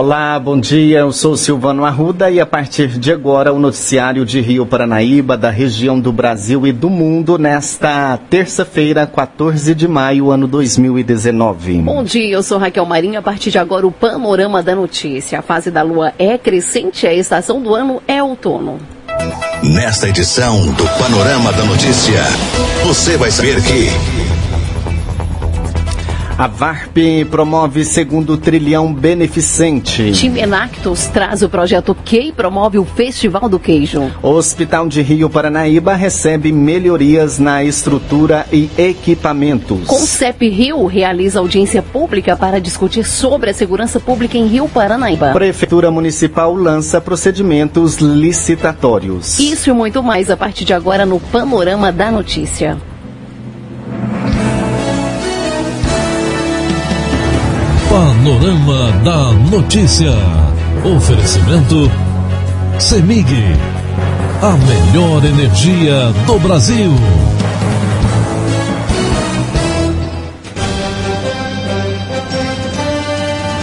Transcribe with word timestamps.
Olá, 0.00 0.38
bom 0.38 0.60
dia. 0.60 1.00
Eu 1.00 1.10
sou 1.10 1.36
Silvano 1.36 1.84
Arruda 1.84 2.30
e 2.30 2.38
a 2.38 2.46
partir 2.46 2.86
de 2.86 3.10
agora 3.10 3.52
o 3.52 3.58
noticiário 3.58 4.24
de 4.24 4.40
Rio 4.40 4.64
Paranaíba, 4.64 5.36
da 5.36 5.50
região 5.50 5.98
do 5.98 6.12
Brasil 6.12 6.64
e 6.68 6.72
do 6.72 6.88
mundo, 6.88 7.36
nesta 7.36 8.16
terça-feira, 8.30 9.08
14 9.08 9.74
de 9.74 9.88
maio, 9.88 10.30
ano 10.30 10.46
2019. 10.46 11.82
Bom 11.82 12.04
dia, 12.04 12.32
eu 12.32 12.44
sou 12.44 12.58
Raquel 12.58 12.86
Marinho. 12.86 13.18
A 13.18 13.22
partir 13.22 13.50
de 13.50 13.58
agora, 13.58 13.88
o 13.88 13.90
panorama 13.90 14.62
da 14.62 14.76
notícia. 14.76 15.40
A 15.40 15.42
fase 15.42 15.68
da 15.68 15.82
lua 15.82 16.12
é 16.16 16.38
crescente, 16.38 17.04
a 17.04 17.12
estação 17.12 17.60
do 17.60 17.74
ano 17.74 18.00
é 18.06 18.22
outono. 18.22 18.78
Nesta 19.64 20.08
edição 20.08 20.64
do 20.74 20.84
Panorama 20.96 21.52
da 21.52 21.64
Notícia, 21.64 22.22
você 22.84 23.16
vai 23.16 23.32
saber 23.32 23.60
que. 23.64 24.27
A 26.38 26.46
VARP 26.46 27.24
promove 27.28 27.84
segundo 27.84 28.36
trilhão 28.36 28.94
beneficente. 28.94 30.12
Time 30.12 30.38
Enactus 30.38 31.06
traz 31.06 31.42
o 31.42 31.48
projeto 31.48 31.96
Q 31.96 32.28
e 32.28 32.32
promove 32.32 32.78
o 32.78 32.84
Festival 32.84 33.48
do 33.48 33.58
Queijo. 33.58 34.08
O 34.22 34.28
Hospital 34.28 34.86
de 34.86 35.02
Rio 35.02 35.28
Paranaíba 35.28 35.96
recebe 35.96 36.52
melhorias 36.52 37.40
na 37.40 37.64
estrutura 37.64 38.46
e 38.52 38.70
equipamentos. 38.78 39.88
Concep 39.88 40.48
Rio 40.48 40.86
realiza 40.86 41.40
audiência 41.40 41.82
pública 41.82 42.36
para 42.36 42.60
discutir 42.60 43.04
sobre 43.04 43.50
a 43.50 43.54
segurança 43.54 43.98
pública 43.98 44.38
em 44.38 44.46
Rio 44.46 44.68
Paranaíba. 44.68 45.32
Prefeitura 45.32 45.90
Municipal 45.90 46.54
lança 46.54 47.00
procedimentos 47.00 47.96
licitatórios. 47.96 49.40
Isso 49.40 49.70
e 49.70 49.72
muito 49.72 50.04
mais 50.04 50.30
a 50.30 50.36
partir 50.36 50.64
de 50.64 50.72
agora 50.72 51.04
no 51.04 51.18
Panorama 51.18 51.90
da 51.90 52.12
Notícia. 52.12 52.78
Panorama 58.18 58.90
da 59.04 59.32
Notícia. 59.48 60.10
Oferecimento 60.96 61.88
CEMIG. 62.80 63.28
A 64.42 64.56
melhor 64.56 65.24
energia 65.24 66.12
do 66.26 66.36
Brasil. 66.40 66.90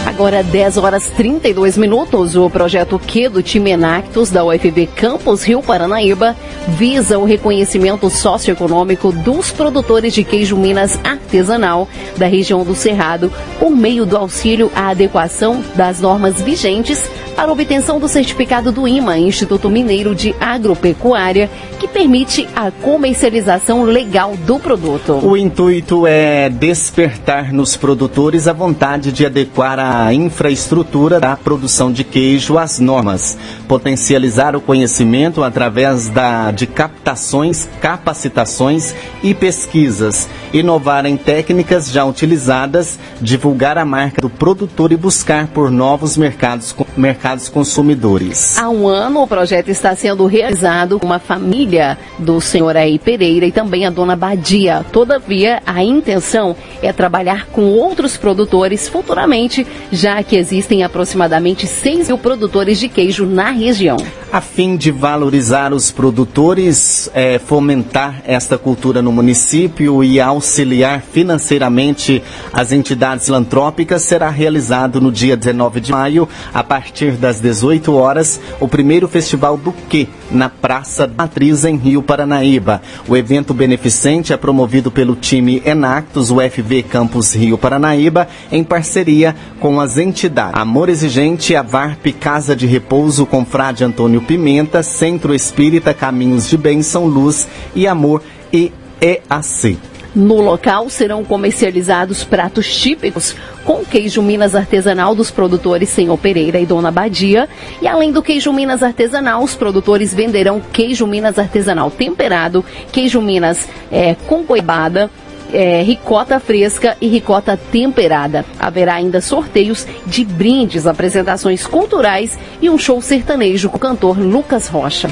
Agora 0.06 0.42
10 0.42 0.78
horas 0.78 1.10
32 1.10 1.76
minutos, 1.76 2.34
o 2.34 2.48
projeto 2.48 2.98
Q 2.98 3.28
do 3.28 3.42
time 3.42 3.72
Enactus 3.72 4.30
da 4.30 4.42
UFB 4.42 4.88
Campus 4.96 5.42
Rio 5.42 5.62
Paranaíba 5.62 6.34
visa 6.68 7.18
o 7.18 7.24
reconhecimento 7.24 8.10
socioeconômico 8.10 9.12
dos 9.12 9.50
produtores 9.50 10.12
de 10.12 10.24
queijo 10.24 10.56
Minas 10.56 10.98
artesanal 11.04 11.88
da 12.16 12.26
região 12.26 12.64
do 12.64 12.74
Cerrado 12.74 13.32
por 13.58 13.70
meio 13.70 14.04
do 14.04 14.16
auxílio 14.16 14.70
à 14.74 14.88
adequação 14.88 15.62
das 15.74 16.00
normas 16.00 16.40
vigentes 16.42 17.08
para 17.36 17.52
obtenção 17.52 18.00
do 18.00 18.08
certificado 18.08 18.72
do 18.72 18.88
IMA, 18.88 19.18
Instituto 19.18 19.68
Mineiro 19.68 20.14
de 20.14 20.34
Agropecuária, 20.40 21.50
que 21.78 21.86
permite 21.86 22.48
a 22.56 22.70
comercialização 22.70 23.84
legal 23.84 24.34
do 24.38 24.58
produto. 24.58 25.20
O 25.22 25.36
intuito 25.36 26.06
é 26.06 26.48
despertar 26.48 27.52
nos 27.52 27.76
produtores 27.76 28.48
a 28.48 28.54
vontade 28.54 29.12
de 29.12 29.26
adequar 29.26 29.78
a 29.78 30.14
infraestrutura 30.14 31.20
da 31.20 31.36
produção 31.36 31.92
de 31.92 32.04
queijo 32.04 32.56
às 32.56 32.80
normas, 32.80 33.36
potencializar 33.68 34.56
o 34.56 34.60
conhecimento 34.60 35.44
através 35.44 36.08
da, 36.08 36.50
de 36.50 36.66
captações, 36.66 37.68
capacitações 37.82 38.94
e 39.22 39.34
pesquisas, 39.34 40.26
inovar 40.54 41.04
em 41.04 41.18
técnicas 41.18 41.90
já 41.90 42.02
utilizadas, 42.02 42.98
divulgar 43.20 43.76
a 43.76 43.84
marca 43.84 44.22
do 44.22 44.30
produtor 44.30 44.90
e 44.90 44.96
buscar 44.96 45.48
por 45.48 45.70
novos 45.70 46.16
mercados, 46.16 46.74
mercados 46.96 47.25
consumidores. 47.48 48.56
Há 48.56 48.68
um 48.68 48.86
ano, 48.86 49.22
o 49.22 49.26
projeto 49.26 49.68
está 49.68 49.96
sendo 49.96 50.26
realizado 50.26 51.00
com 51.00 51.06
uma 51.06 51.18
família 51.18 51.98
do 52.18 52.40
senhor 52.40 52.76
Aí 52.76 53.00
Pereira 53.00 53.46
e 53.46 53.50
também 53.50 53.84
a 53.84 53.90
dona 53.90 54.14
Badia. 54.14 54.86
Todavia, 54.92 55.60
a 55.66 55.82
intenção 55.82 56.54
é 56.80 56.92
trabalhar 56.92 57.46
com 57.46 57.64
outros 57.64 58.16
produtores 58.16 58.88
futuramente, 58.88 59.66
já 59.90 60.22
que 60.22 60.36
existem 60.36 60.84
aproximadamente 60.84 61.66
6 61.66 62.08
mil 62.08 62.18
produtores 62.18 62.78
de 62.78 62.88
queijo 62.88 63.26
na 63.26 63.50
região. 63.50 63.96
A 64.32 64.40
fim 64.40 64.76
de 64.76 64.90
valorizar 64.90 65.72
os 65.72 65.90
produtores, 65.90 67.10
é, 67.14 67.38
fomentar 67.38 68.22
esta 68.24 68.56
cultura 68.56 69.02
no 69.02 69.10
município 69.10 70.04
e 70.04 70.20
auxiliar 70.20 71.00
financeiramente 71.00 72.22
as 72.52 72.70
entidades 72.70 73.24
filantrópicas, 73.24 74.02
será 74.02 74.30
realizado 74.30 75.00
no 75.00 75.10
dia 75.10 75.36
19 75.36 75.80
de 75.80 75.92
maio, 75.92 76.28
a 76.52 76.62
partir 76.62 77.15
das 77.16 77.40
18 77.40 77.92
horas, 77.94 78.40
o 78.60 78.68
primeiro 78.68 79.08
Festival 79.08 79.56
do 79.56 79.72
Quê, 79.72 80.06
na 80.30 80.48
Praça 80.48 81.10
Matriz, 81.16 81.64
em 81.64 81.76
Rio 81.76 82.02
Paranaíba. 82.02 82.82
O 83.08 83.16
evento 83.16 83.54
beneficente 83.54 84.32
é 84.32 84.36
promovido 84.36 84.90
pelo 84.90 85.16
time 85.16 85.62
Enactus, 85.64 86.30
UFV 86.30 86.82
Campus 86.82 87.34
Rio 87.34 87.56
Paranaíba, 87.58 88.28
em 88.50 88.62
parceria 88.62 89.34
com 89.60 89.80
as 89.80 89.98
entidades 89.98 90.58
Amor 90.58 90.88
Exigente, 90.88 91.54
a 91.54 91.62
VARP 91.62 92.06
Casa 92.18 92.54
de 92.56 92.66
Repouso 92.66 93.26
com 93.26 93.44
Frade 93.44 93.84
Antônio 93.84 94.20
Pimenta, 94.20 94.82
Centro 94.82 95.34
Espírita 95.34 95.94
Caminhos 95.94 96.48
de 96.48 96.56
Bênção, 96.56 97.06
Luz 97.06 97.46
e 97.74 97.86
Amor 97.86 98.22
e 98.52 98.72
EAC. 99.00 99.95
No 100.16 100.40
local 100.40 100.88
serão 100.88 101.22
comercializados 101.22 102.24
pratos 102.24 102.74
típicos 102.74 103.36
com 103.66 103.84
queijo 103.84 104.22
Minas 104.22 104.54
artesanal 104.54 105.14
dos 105.14 105.30
produtores 105.30 105.90
Senhor 105.90 106.16
Pereira 106.16 106.58
e 106.58 106.64
Dona 106.64 106.90
Badia. 106.90 107.46
E 107.82 107.86
além 107.86 108.10
do 108.10 108.22
queijo 108.22 108.50
Minas 108.50 108.82
artesanal, 108.82 109.42
os 109.42 109.54
produtores 109.54 110.14
venderão 110.14 110.58
queijo 110.72 111.06
Minas 111.06 111.38
artesanal 111.38 111.90
temperado, 111.90 112.64
queijo 112.90 113.20
Minas 113.20 113.68
é, 113.92 114.14
com 114.26 114.42
goiabada, 114.42 115.10
é, 115.52 115.82
ricota 115.82 116.40
fresca 116.40 116.96
e 116.98 117.08
ricota 117.08 117.54
temperada. 117.70 118.42
Haverá 118.58 118.94
ainda 118.94 119.20
sorteios 119.20 119.86
de 120.06 120.24
brindes, 120.24 120.86
apresentações 120.86 121.66
culturais 121.66 122.38
e 122.62 122.70
um 122.70 122.78
show 122.78 123.02
sertanejo 123.02 123.68
com 123.68 123.76
o 123.76 123.80
cantor 123.80 124.18
Lucas 124.18 124.66
Rocha. 124.66 125.10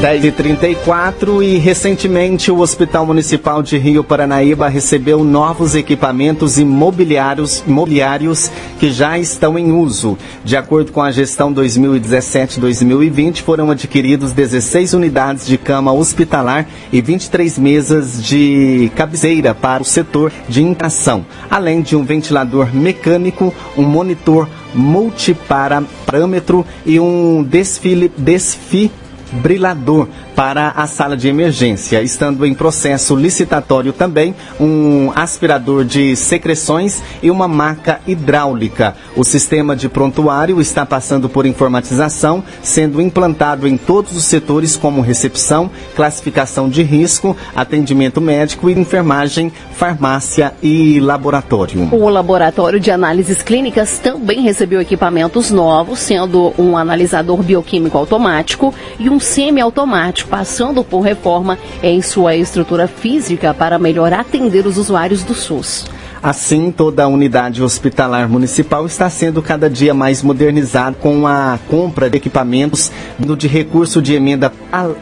10h34 0.00 1.44
e 1.44 1.58
recentemente 1.58 2.50
o 2.50 2.60
Hospital 2.60 3.04
Municipal 3.04 3.62
de 3.62 3.76
Rio 3.76 4.02
Paranaíba 4.02 4.66
recebeu 4.66 5.22
novos 5.22 5.74
equipamentos 5.74 6.58
imobiliários, 6.58 7.62
imobiliários 7.66 8.50
que 8.78 8.90
já 8.90 9.18
estão 9.18 9.58
em 9.58 9.72
uso. 9.72 10.16
De 10.42 10.56
acordo 10.56 10.90
com 10.90 11.02
a 11.02 11.10
gestão 11.10 11.52
2017-2020, 11.52 13.42
foram 13.42 13.70
adquiridos 13.70 14.32
16 14.32 14.94
unidades 14.94 15.46
de 15.46 15.58
cama 15.58 15.92
hospitalar 15.92 16.66
e 16.90 17.02
23 17.02 17.58
mesas 17.58 18.24
de 18.24 18.90
cabeceira 18.96 19.54
para 19.54 19.82
o 19.82 19.86
setor 19.86 20.32
de 20.48 20.62
internação, 20.62 21.26
além 21.50 21.82
de 21.82 21.94
um 21.94 22.04
ventilador 22.04 22.74
mecânico, 22.74 23.52
um 23.76 23.82
monitor 23.82 24.48
multiparâmetro 24.74 26.64
e 26.86 26.98
um 26.98 27.42
desfile, 27.42 28.10
desfile 28.16 28.90
brilador 29.32 30.08
para 30.40 30.68
a 30.68 30.86
sala 30.86 31.18
de 31.18 31.28
emergência, 31.28 32.02
estando 32.02 32.46
em 32.46 32.54
processo 32.54 33.14
licitatório 33.14 33.92
também 33.92 34.34
um 34.58 35.12
aspirador 35.14 35.84
de 35.84 36.16
secreções 36.16 37.02
e 37.22 37.30
uma 37.30 37.46
maca 37.46 38.00
hidráulica. 38.06 38.96
O 39.14 39.22
sistema 39.22 39.76
de 39.76 39.86
prontuário 39.86 40.58
está 40.58 40.86
passando 40.86 41.28
por 41.28 41.44
informatização, 41.44 42.42
sendo 42.62 43.02
implantado 43.02 43.68
em 43.68 43.76
todos 43.76 44.16
os 44.16 44.24
setores 44.24 44.78
como 44.78 45.02
recepção, 45.02 45.70
classificação 45.94 46.70
de 46.70 46.82
risco, 46.82 47.36
atendimento 47.54 48.18
médico 48.18 48.70
e 48.70 48.72
enfermagem, 48.72 49.52
farmácia 49.74 50.54
e 50.62 51.00
laboratório. 51.00 51.86
O 51.92 52.08
laboratório 52.08 52.80
de 52.80 52.90
análises 52.90 53.42
clínicas 53.42 53.98
também 53.98 54.40
recebeu 54.40 54.80
equipamentos 54.80 55.50
novos, 55.50 55.98
sendo 55.98 56.54
um 56.58 56.78
analisador 56.78 57.42
bioquímico 57.42 57.98
automático 57.98 58.72
e 58.98 59.10
um 59.10 59.20
semiautomático 59.20 60.29
passando 60.30 60.84
por 60.84 61.00
reforma 61.00 61.58
em 61.82 62.00
sua 62.00 62.36
estrutura 62.36 62.86
física 62.86 63.52
para 63.52 63.78
melhor 63.78 64.12
atender 64.12 64.66
os 64.66 64.78
usuários 64.78 65.24
do 65.24 65.34
SUS. 65.34 65.86
Assim, 66.22 66.70
toda 66.70 67.04
a 67.04 67.08
unidade 67.08 67.62
hospitalar 67.62 68.28
municipal 68.28 68.84
está 68.84 69.08
sendo 69.08 69.40
cada 69.40 69.70
dia 69.70 69.94
mais 69.94 70.22
modernizada 70.22 70.94
com 71.00 71.26
a 71.26 71.58
compra 71.66 72.10
de 72.10 72.18
equipamentos 72.18 72.92
de 73.18 73.48
recurso 73.48 74.02
de 74.02 74.14
emenda 74.14 74.52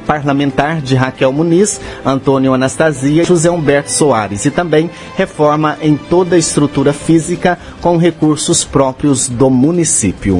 parlamentar 0.06 0.80
de 0.80 0.94
Raquel 0.94 1.32
Muniz, 1.32 1.80
Antônio 2.06 2.54
Anastasia 2.54 3.22
e 3.22 3.26
José 3.26 3.50
Humberto 3.50 3.90
Soares 3.90 4.44
e 4.44 4.50
também 4.50 4.88
reforma 5.16 5.76
em 5.82 5.96
toda 5.96 6.36
a 6.36 6.38
estrutura 6.38 6.92
física 6.92 7.58
com 7.80 7.96
recursos 7.96 8.64
próprios 8.64 9.28
do 9.28 9.50
município. 9.50 10.38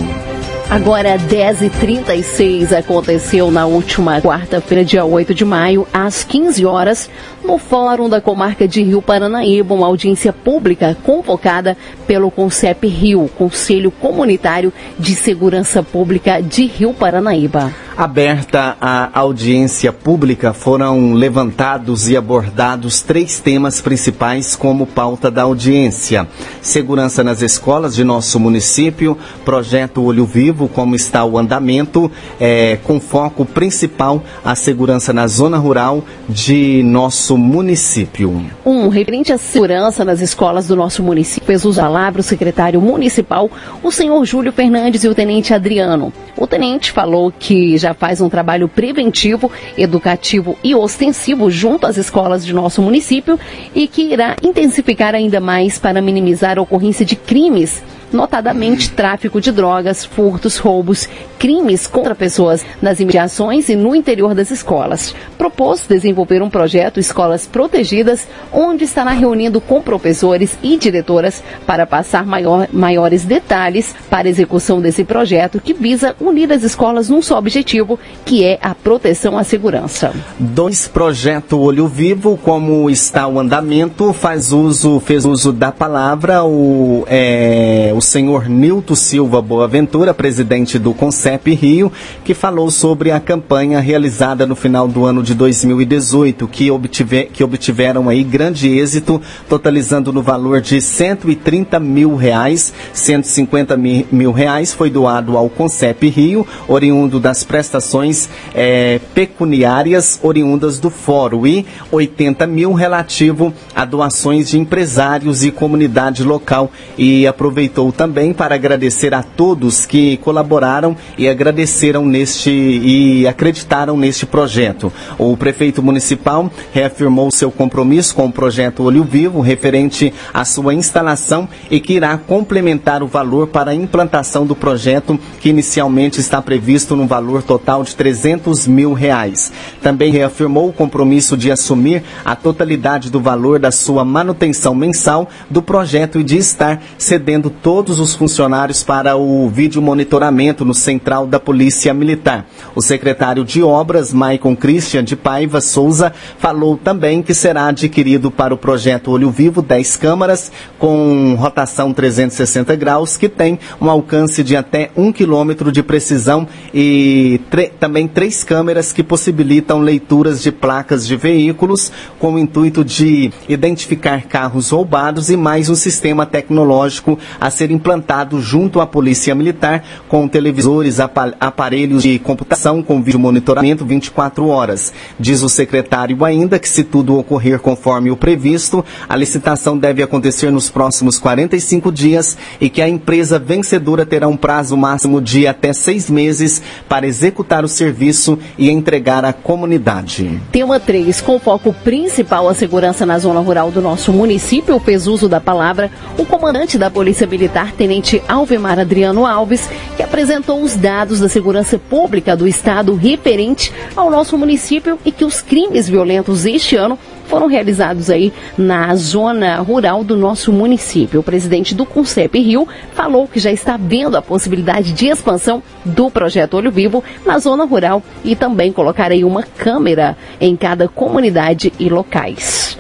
Agora, 0.70 1.16
10h36 1.18 2.76
aconteceu 2.76 3.50
na 3.50 3.64
última 3.64 4.20
quarta-feira, 4.20 4.84
dia 4.84 5.02
8 5.02 5.34
de 5.34 5.42
maio, 5.42 5.88
às 5.90 6.24
15 6.24 6.66
horas, 6.66 7.08
no 7.42 7.56
Fórum 7.56 8.06
da 8.06 8.20
Comarca 8.20 8.68
de 8.68 8.82
Rio 8.82 9.00
Paranaíba, 9.00 9.74
uma 9.74 9.86
audiência 9.86 10.30
pública 10.30 10.94
convocada 11.02 11.74
pelo 12.06 12.30
CONCEP 12.30 12.86
Rio, 12.86 13.30
Conselho 13.38 13.90
Comunitário 13.90 14.70
de 14.98 15.14
Segurança 15.14 15.82
Pública 15.82 16.42
de 16.42 16.66
Rio 16.66 16.92
Paranaíba. 16.92 17.87
Aberta 17.98 18.76
a 18.80 19.10
audiência 19.18 19.92
pública, 19.92 20.52
foram 20.52 21.14
levantados 21.14 22.08
e 22.08 22.16
abordados 22.16 23.00
três 23.00 23.40
temas 23.40 23.80
principais 23.80 24.54
como 24.54 24.86
pauta 24.86 25.28
da 25.32 25.42
audiência: 25.42 26.24
segurança 26.62 27.24
nas 27.24 27.42
escolas 27.42 27.96
de 27.96 28.04
nosso 28.04 28.38
município, 28.38 29.18
projeto 29.44 30.04
Olho 30.04 30.24
Vivo, 30.24 30.68
como 30.68 30.94
está 30.94 31.24
o 31.24 31.36
andamento, 31.36 32.08
é, 32.38 32.78
com 32.84 33.00
foco 33.00 33.44
principal 33.44 34.22
a 34.44 34.54
segurança 34.54 35.12
na 35.12 35.26
zona 35.26 35.58
rural 35.58 36.04
de 36.28 36.84
nosso 36.84 37.36
município. 37.36 38.46
Um 38.64 38.86
referente 38.86 39.32
à 39.32 39.38
segurança 39.38 40.04
nas 40.04 40.20
escolas 40.20 40.68
do 40.68 40.76
nosso 40.76 41.02
município, 41.02 41.52
Jesus 41.52 41.80
Alabra, 41.80 42.20
o 42.20 42.24
secretário 42.24 42.80
municipal, 42.80 43.50
o 43.82 43.90
senhor 43.90 44.24
Júlio 44.24 44.52
Fernandes 44.52 45.02
e 45.02 45.08
o 45.08 45.14
tenente 45.16 45.52
Adriano. 45.52 46.12
O 46.36 46.46
tenente 46.46 46.92
falou 46.92 47.32
que 47.36 47.76
já 47.76 47.87
faz 47.94 48.20
um 48.20 48.28
trabalho 48.28 48.68
preventivo, 48.68 49.50
educativo 49.76 50.58
e 50.62 50.74
ostensivo 50.74 51.50
junto 51.50 51.86
às 51.86 51.96
escolas 51.96 52.44
de 52.44 52.52
nosso 52.52 52.82
município 52.82 53.38
e 53.74 53.86
que 53.86 54.12
irá 54.12 54.36
intensificar 54.42 55.14
ainda 55.14 55.40
mais 55.40 55.78
para 55.78 56.00
minimizar 56.00 56.58
a 56.58 56.62
ocorrência 56.62 57.04
de 57.04 57.16
crimes 57.16 57.82
notadamente 58.12 58.90
tráfico 58.90 59.40
de 59.40 59.52
drogas, 59.52 60.04
furtos, 60.04 60.58
roubos, 60.58 61.08
crimes 61.38 61.86
contra 61.86 62.14
pessoas 62.14 62.64
nas 62.82 63.00
imediações 63.00 63.68
e 63.68 63.76
no 63.76 63.94
interior 63.94 64.34
das 64.34 64.50
escolas. 64.50 65.14
Propôs 65.36 65.86
desenvolver 65.86 66.42
um 66.42 66.50
projeto 66.50 67.00
Escolas 67.00 67.46
Protegidas, 67.46 68.26
onde 68.52 68.84
estará 68.84 69.10
reunindo 69.10 69.60
com 69.60 69.80
professores 69.80 70.56
e 70.62 70.76
diretoras 70.76 71.42
para 71.66 71.86
passar 71.86 72.26
maior, 72.26 72.68
maiores 72.72 73.24
detalhes 73.24 73.94
para 74.10 74.28
a 74.28 74.30
execução 74.30 74.80
desse 74.80 75.04
projeto 75.04 75.60
que 75.60 75.72
visa 75.72 76.14
unir 76.20 76.52
as 76.52 76.62
escolas 76.62 77.08
num 77.08 77.22
só 77.22 77.38
objetivo, 77.38 77.98
que 78.24 78.44
é 78.44 78.58
a 78.60 78.74
proteção 78.74 79.38
à 79.38 79.44
segurança. 79.44 80.12
Dois 80.38 80.88
projeto 80.88 81.58
Olho 81.60 81.86
Vivo, 81.86 82.38
como 82.42 82.90
está 82.90 83.26
o 83.26 83.38
andamento, 83.38 84.12
faz 84.12 84.52
uso, 84.52 85.00
fez 85.00 85.24
uso 85.24 85.52
da 85.52 85.70
palavra 85.70 86.44
o 86.44 87.04
é, 87.06 87.92
o 87.98 88.00
senhor 88.00 88.48
Nilton 88.48 88.94
Silva 88.94 89.42
Boaventura, 89.42 90.14
presidente 90.14 90.78
do 90.78 90.94
Concep 90.94 91.52
Rio, 91.52 91.92
que 92.24 92.32
falou 92.32 92.70
sobre 92.70 93.10
a 93.10 93.18
campanha 93.18 93.80
realizada 93.80 94.46
no 94.46 94.54
final 94.54 94.86
do 94.86 95.04
ano 95.04 95.20
de 95.20 95.34
2018, 95.34 96.46
que, 96.46 96.70
obtiver, 96.70 97.28
que 97.32 97.42
obtiveram 97.42 98.08
aí 98.08 98.22
grande 98.22 98.68
êxito, 98.68 99.20
totalizando 99.48 100.12
no 100.12 100.22
valor 100.22 100.60
de 100.60 100.80
130 100.80 101.80
mil 101.80 102.14
reais, 102.14 102.72
150 102.92 103.76
mil 103.76 104.30
reais 104.30 104.72
foi 104.72 104.90
doado 104.90 105.36
ao 105.36 105.50
Concep 105.50 106.08
Rio, 106.08 106.46
oriundo 106.68 107.18
das 107.18 107.42
prestações 107.42 108.28
é, 108.54 109.00
pecuniárias 109.12 110.20
oriundas 110.22 110.78
do 110.78 110.88
fórum 110.88 111.44
e 111.44 111.66
80 111.90 112.46
mil 112.46 112.72
relativo 112.74 113.52
a 113.74 113.84
doações 113.84 114.48
de 114.48 114.56
empresários 114.56 115.42
e 115.42 115.50
comunidade 115.50 116.22
local 116.22 116.70
e 116.96 117.26
aproveitou 117.26 117.87
também 117.92 118.32
para 118.32 118.54
agradecer 118.54 119.14
a 119.14 119.22
todos 119.22 119.86
que 119.86 120.16
colaboraram 120.18 120.96
e 121.16 121.28
agradeceram 121.28 122.04
neste 122.04 122.50
e 122.50 123.26
acreditaram 123.26 123.96
neste 123.96 124.26
projeto. 124.26 124.92
O 125.18 125.36
prefeito 125.36 125.82
municipal 125.82 126.50
reafirmou 126.72 127.30
seu 127.30 127.50
compromisso 127.50 128.14
com 128.14 128.26
o 128.26 128.32
projeto 128.32 128.82
Olho 128.82 129.04
Vivo 129.04 129.40
referente 129.40 130.12
à 130.32 130.44
sua 130.44 130.74
instalação 130.74 131.48
e 131.70 131.80
que 131.80 131.94
irá 131.94 132.16
complementar 132.16 133.02
o 133.02 133.06
valor 133.06 133.48
para 133.48 133.70
a 133.70 133.74
implantação 133.74 134.46
do 134.46 134.54
projeto 134.54 135.18
que 135.40 135.50
inicialmente 135.50 136.20
está 136.20 136.40
previsto 136.42 136.96
no 136.96 137.06
valor 137.06 137.42
total 137.42 137.82
de 137.82 137.94
300 137.94 138.66
mil 138.66 138.92
reais. 138.92 139.52
Também 139.82 140.12
reafirmou 140.12 140.68
o 140.68 140.72
compromisso 140.72 141.36
de 141.36 141.50
assumir 141.50 142.02
a 142.24 142.34
totalidade 142.34 143.10
do 143.10 143.20
valor 143.20 143.58
da 143.58 143.70
sua 143.70 144.04
manutenção 144.04 144.74
mensal 144.74 145.28
do 145.48 145.62
projeto 145.62 146.18
e 146.18 146.24
de 146.24 146.36
estar 146.36 146.82
cedendo 146.96 147.50
todo 147.50 147.77
todos 147.78 148.00
os 148.00 148.12
funcionários 148.12 148.82
para 148.82 149.16
o 149.16 149.48
vídeo 149.48 149.80
monitoramento 149.80 150.64
no 150.64 150.74
Central 150.74 151.28
da 151.28 151.38
Polícia 151.38 151.94
Militar. 151.94 152.44
O 152.74 152.82
secretário 152.82 153.44
de 153.44 153.62
Obras, 153.62 154.12
Maicon 154.12 154.56
Christian 154.56 155.04
de 155.04 155.14
Paiva 155.14 155.60
Souza, 155.60 156.12
falou 156.40 156.76
também 156.76 157.22
que 157.22 157.32
será 157.32 157.68
adquirido 157.68 158.32
para 158.32 158.52
o 158.52 158.58
projeto 158.58 159.12
Olho 159.12 159.30
Vivo 159.30 159.62
10 159.62 159.96
câmaras 159.96 160.50
com 160.76 161.36
rotação 161.38 161.92
360 161.92 162.74
graus, 162.74 163.16
que 163.16 163.28
tem 163.28 163.60
um 163.80 163.88
alcance 163.88 164.42
de 164.42 164.56
até 164.56 164.90
um 164.96 165.12
quilômetro 165.12 165.70
de 165.70 165.80
precisão 165.80 166.48
e 166.74 167.40
também 167.78 168.08
três 168.08 168.42
câmeras 168.42 168.92
que 168.92 169.04
possibilitam 169.04 169.78
leituras 169.78 170.42
de 170.42 170.50
placas 170.50 171.06
de 171.06 171.14
veículos 171.14 171.92
com 172.18 172.34
o 172.34 172.38
intuito 172.40 172.84
de 172.84 173.30
identificar 173.48 174.22
carros 174.22 174.70
roubados 174.70 175.30
e 175.30 175.36
mais 175.36 175.68
um 175.68 175.76
sistema 175.76 176.26
tecnológico 176.26 177.16
a 177.40 177.48
ser 177.50 177.67
implantado 177.70 178.40
junto 178.40 178.80
à 178.80 178.86
Polícia 178.86 179.34
Militar 179.34 179.84
com 180.08 180.26
televisores, 180.26 180.98
aparelhos 181.00 182.02
de 182.02 182.18
computação 182.18 182.82
com 182.82 183.02
vídeo 183.02 183.18
monitoramento 183.18 183.84
24 183.84 184.48
horas. 184.48 184.92
Diz 185.18 185.42
o 185.42 185.48
secretário 185.48 186.24
ainda 186.24 186.58
que 186.58 186.68
se 186.68 186.84
tudo 186.84 187.18
ocorrer 187.18 187.58
conforme 187.58 188.10
o 188.10 188.16
previsto, 188.16 188.84
a 189.08 189.16
licitação 189.16 189.76
deve 189.76 190.02
acontecer 190.02 190.50
nos 190.50 190.70
próximos 190.70 191.18
45 191.18 191.90
dias 191.92 192.36
e 192.60 192.68
que 192.68 192.82
a 192.82 192.88
empresa 192.88 193.38
vencedora 193.38 194.06
terá 194.06 194.28
um 194.28 194.36
prazo 194.36 194.76
máximo 194.76 195.20
de 195.20 195.46
até 195.46 195.72
seis 195.72 196.08
meses 196.08 196.62
para 196.88 197.06
executar 197.06 197.64
o 197.64 197.68
serviço 197.68 198.38
e 198.56 198.70
entregar 198.70 199.24
à 199.24 199.32
comunidade. 199.32 200.40
Tema 200.52 200.78
3, 200.78 201.20
com 201.20 201.38
foco 201.38 201.72
principal 201.72 202.48
a 202.48 202.54
segurança 202.54 203.04
na 203.04 203.18
zona 203.18 203.40
rural 203.40 203.70
do 203.70 203.80
nosso 203.80 204.12
município, 204.12 204.78
fez 204.78 205.06
uso 205.06 205.28
da 205.28 205.40
palavra 205.40 205.90
o 206.16 206.24
comandante 206.24 206.78
da 206.78 206.90
Polícia 206.90 207.26
Militar 207.26 207.57
Militar 207.58 207.72
Tenente 207.72 208.22
Alvemar 208.28 208.78
Adriano 208.78 209.26
Alves, 209.26 209.68
que 209.96 210.02
apresentou 210.02 210.62
os 210.62 210.76
dados 210.76 211.18
da 211.18 211.28
segurança 211.28 211.76
pública 211.76 212.36
do 212.36 212.46
Estado 212.46 212.94
referente 212.94 213.72
ao 213.96 214.08
nosso 214.08 214.38
município 214.38 214.96
e 215.04 215.10
que 215.10 215.24
os 215.24 215.40
crimes 215.40 215.88
violentos 215.88 216.46
este 216.46 216.76
ano 216.76 216.96
foram 217.26 217.48
realizados 217.48 218.10
aí 218.10 218.32
na 218.56 218.94
zona 218.94 219.56
rural 219.56 220.04
do 220.04 220.16
nosso 220.16 220.52
município. 220.52 221.18
O 221.18 221.22
presidente 221.22 221.74
do 221.74 221.84
Concep 221.84 222.38
Rio 222.38 222.68
falou 222.94 223.26
que 223.26 223.40
já 223.40 223.50
está 223.50 223.76
vendo 223.76 224.16
a 224.16 224.22
possibilidade 224.22 224.92
de 224.92 225.08
expansão 225.08 225.60
do 225.84 226.10
projeto 226.10 226.54
Olho 226.54 226.70
Vivo 226.70 227.02
na 227.26 227.40
zona 227.40 227.64
rural 227.64 228.02
e 228.24 228.36
também 228.36 228.72
colocar 228.72 229.10
aí 229.10 229.24
uma 229.24 229.42
câmera 229.42 230.16
em 230.40 230.54
cada 230.56 230.86
comunidade 230.86 231.72
e 231.78 231.88
locais. 231.88 232.78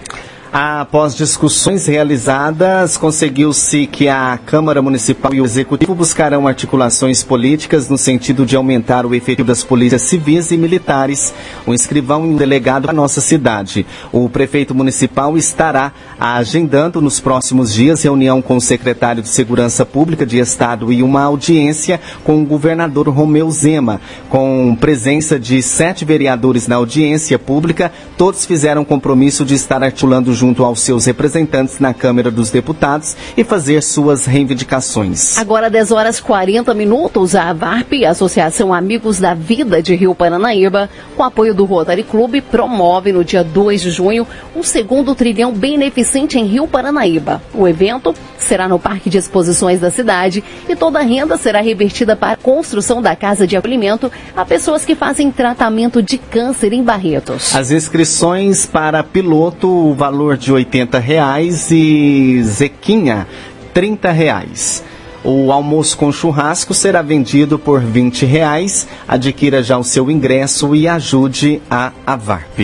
Após 0.50 1.14
discussões 1.14 1.86
realizadas, 1.86 2.96
conseguiu-se 2.96 3.86
que 3.86 4.08
a 4.08 4.38
Câmara 4.46 4.80
Municipal 4.80 5.34
e 5.34 5.42
o 5.42 5.44
Executivo 5.44 5.94
buscarão 5.94 6.48
articulações 6.48 7.22
políticas 7.22 7.86
no 7.86 7.98
sentido 7.98 8.46
de 8.46 8.56
aumentar 8.56 9.04
o 9.04 9.14
efetivo 9.14 9.46
das 9.46 9.62
polícias 9.62 10.02
civis 10.02 10.50
e 10.50 10.56
militares, 10.56 11.34
um 11.66 11.74
escrivão 11.74 12.24
e 12.24 12.30
um 12.30 12.36
delegado 12.36 12.84
para 12.84 12.94
nossa 12.94 13.20
cidade. 13.20 13.84
O 14.10 14.26
prefeito 14.30 14.74
municipal 14.74 15.36
estará 15.36 15.92
agendando 16.18 17.02
nos 17.02 17.20
próximos 17.20 17.74
dias 17.74 18.02
reunião 18.02 18.40
com 18.40 18.56
o 18.56 18.60
secretário 18.60 19.22
de 19.22 19.28
Segurança 19.28 19.84
Pública 19.84 20.24
de 20.24 20.38
Estado 20.38 20.90
e 20.90 21.02
uma 21.02 21.24
audiência 21.24 22.00
com 22.24 22.40
o 22.40 22.46
governador 22.46 23.06
Romeu 23.10 23.50
Zema, 23.50 24.00
com 24.30 24.74
presença 24.80 25.38
de 25.38 25.62
sete 25.62 26.06
vereadores 26.06 26.66
na 26.66 26.76
audiência 26.76 27.38
pública. 27.38 27.92
Todos 28.16 28.46
fizeram 28.46 28.82
compromisso 28.82 29.44
de 29.44 29.54
estar 29.54 29.82
articulando 29.82 30.37
junto 30.38 30.64
aos 30.64 30.80
seus 30.80 31.04
representantes 31.04 31.80
na 31.80 31.92
Câmara 31.92 32.30
dos 32.30 32.50
Deputados 32.50 33.16
e 33.36 33.42
fazer 33.42 33.82
suas 33.82 34.24
reivindicações. 34.24 35.36
Agora 35.36 35.68
10 35.68 35.90
horas 35.90 36.20
40 36.20 36.72
minutos, 36.74 37.34
a 37.34 37.52
VARP, 37.52 38.04
Associação 38.04 38.72
Amigos 38.72 39.18
da 39.18 39.34
Vida 39.34 39.82
de 39.82 39.96
Rio 39.96 40.14
Paranaíba, 40.14 40.88
com 41.16 41.24
apoio 41.24 41.52
do 41.52 41.64
Rotary 41.64 42.04
Club, 42.04 42.40
promove 42.40 43.12
no 43.12 43.24
dia 43.24 43.42
2 43.42 43.80
de 43.80 43.90
junho 43.90 44.26
o 44.54 44.62
segundo 44.62 45.14
trilhão 45.14 45.52
beneficente 45.52 46.38
em 46.38 46.44
Rio 46.44 46.68
Paranaíba. 46.68 47.42
O 47.52 47.66
evento 47.66 48.14
será 48.38 48.68
no 48.68 48.78
Parque 48.78 49.10
de 49.10 49.18
Exposições 49.18 49.80
da 49.80 49.90
cidade 49.90 50.44
e 50.68 50.76
toda 50.76 51.00
a 51.00 51.02
renda 51.02 51.36
será 51.36 51.60
revertida 51.60 52.14
para 52.14 52.32
a 52.32 52.36
construção 52.36 53.02
da 53.02 53.16
casa 53.16 53.46
de 53.46 53.56
acolhimento 53.56 54.10
a 54.36 54.44
pessoas 54.44 54.84
que 54.84 54.94
fazem 54.94 55.30
tratamento 55.30 56.02
de 56.02 56.18
câncer 56.18 56.72
em 56.72 56.82
Barretos. 56.82 57.54
As 57.54 57.70
inscrições 57.70 58.66
para 58.66 59.02
piloto, 59.02 59.68
o 59.68 59.94
valor 59.94 60.27
de 60.36 60.52
80 60.52 60.98
reais 60.98 61.70
e 61.70 62.42
Zequinha, 62.42 63.26
30 63.72 64.10
reais. 64.10 64.84
O 65.24 65.50
almoço 65.52 65.96
com 65.96 66.12
churrasco 66.12 66.72
será 66.72 67.02
vendido 67.02 67.58
por 67.58 67.80
20 67.80 68.24
reais. 68.24 68.86
Adquira 69.06 69.62
já 69.62 69.76
o 69.76 69.84
seu 69.84 70.10
ingresso 70.10 70.74
e 70.74 70.86
ajude 70.86 71.60
a 71.70 71.92
Avarp. 72.06 72.58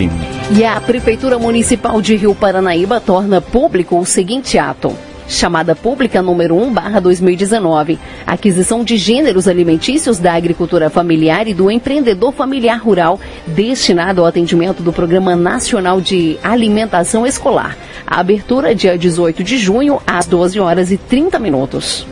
E 0.51 0.63
a 0.63 0.79
Prefeitura 0.79 1.37
Municipal 1.37 2.01
de 2.01 2.15
Rio 2.15 2.33
Paranaíba 2.33 2.99
torna 2.99 3.41
público 3.41 3.99
o 3.99 4.05
seguinte 4.05 4.57
ato 4.57 4.95
chamada 5.27 5.75
pública 5.75 6.21
número 6.21 6.55
1 6.55 6.73
barra 6.73 6.99
2019, 6.99 7.97
aquisição 8.25 8.83
de 8.83 8.97
gêneros 8.97 9.47
alimentícios 9.47 10.17
da 10.19 10.33
agricultura 10.33 10.89
familiar 10.89 11.47
e 11.47 11.53
do 11.53 11.71
empreendedor 11.71 12.33
familiar 12.33 12.77
rural 12.77 13.17
destinado 13.47 14.19
ao 14.21 14.27
atendimento 14.27 14.83
do 14.83 14.93
Programa 14.93 15.35
Nacional 15.35 15.99
de 16.01 16.37
Alimentação 16.43 17.25
Escolar. 17.25 17.75
A 18.05 18.19
abertura 18.19 18.75
dia 18.75 18.95
18 18.97 19.41
de 19.43 19.57
junho 19.57 19.99
às 20.05 20.27
12 20.27 20.59
horas 20.59 20.91
e 20.91 20.97
30 20.97 21.39
minutos. 21.39 22.05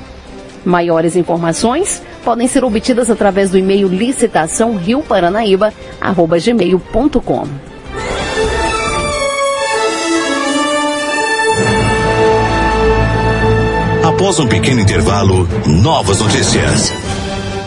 Maiores 0.65 1.15
informações 1.15 2.01
podem 2.23 2.47
ser 2.47 2.63
obtidas 2.63 3.11
através 3.11 3.51
do 3.51 3.57
e-mail 3.57 3.89
licitação 3.89 4.77
rioparanaíba@gmail.com. 4.77 7.72
Após 14.23 14.39
um 14.39 14.47
pequeno 14.47 14.79
intervalo, 14.79 15.45
novas 15.67 16.21
notícias. 16.21 16.93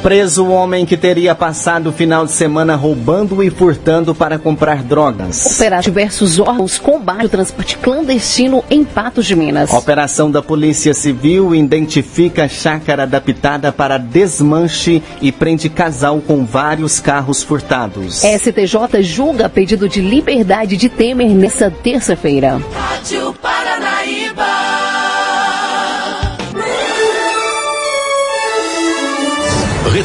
Preso 0.03 0.45
o 0.45 0.53
homem 0.53 0.87
que 0.87 0.97
teria 0.97 1.35
passado 1.35 1.91
o 1.91 1.93
final 1.93 2.25
de 2.25 2.33
semana 2.33 2.75
roubando 2.75 3.43
e 3.43 3.51
furtando 3.51 4.15
para 4.15 4.39
comprar 4.39 4.83
drogas. 4.83 5.55
Operar 5.55 5.83
diversos 5.83 6.41
órgãos 6.41 6.79
combate 6.79 7.27
o 7.27 7.29
transporte 7.29 7.77
clandestino 7.77 8.65
em 8.71 8.85
Patos 8.85 9.27
de 9.27 9.37
Minas. 9.37 9.71
Operação 9.71 10.31
da 10.31 10.41
Polícia 10.41 10.95
Civil 10.95 11.55
identifica 11.55 12.49
chácara 12.49 13.03
adaptada 13.03 13.71
para 13.71 13.99
desmanche 13.99 15.03
e 15.21 15.31
prende 15.31 15.69
casal 15.69 16.23
com 16.27 16.47
vários 16.47 17.01
carros 17.01 17.43
furtados. 17.43 18.23
STJ 18.23 19.03
julga 19.03 19.47
pedido 19.51 19.91
de 19.91 20.01
liberdade 20.01 20.79
de 20.79 20.89
Temer 20.89 21.29
nessa 21.29 21.71
terça-feira. 21.71 22.63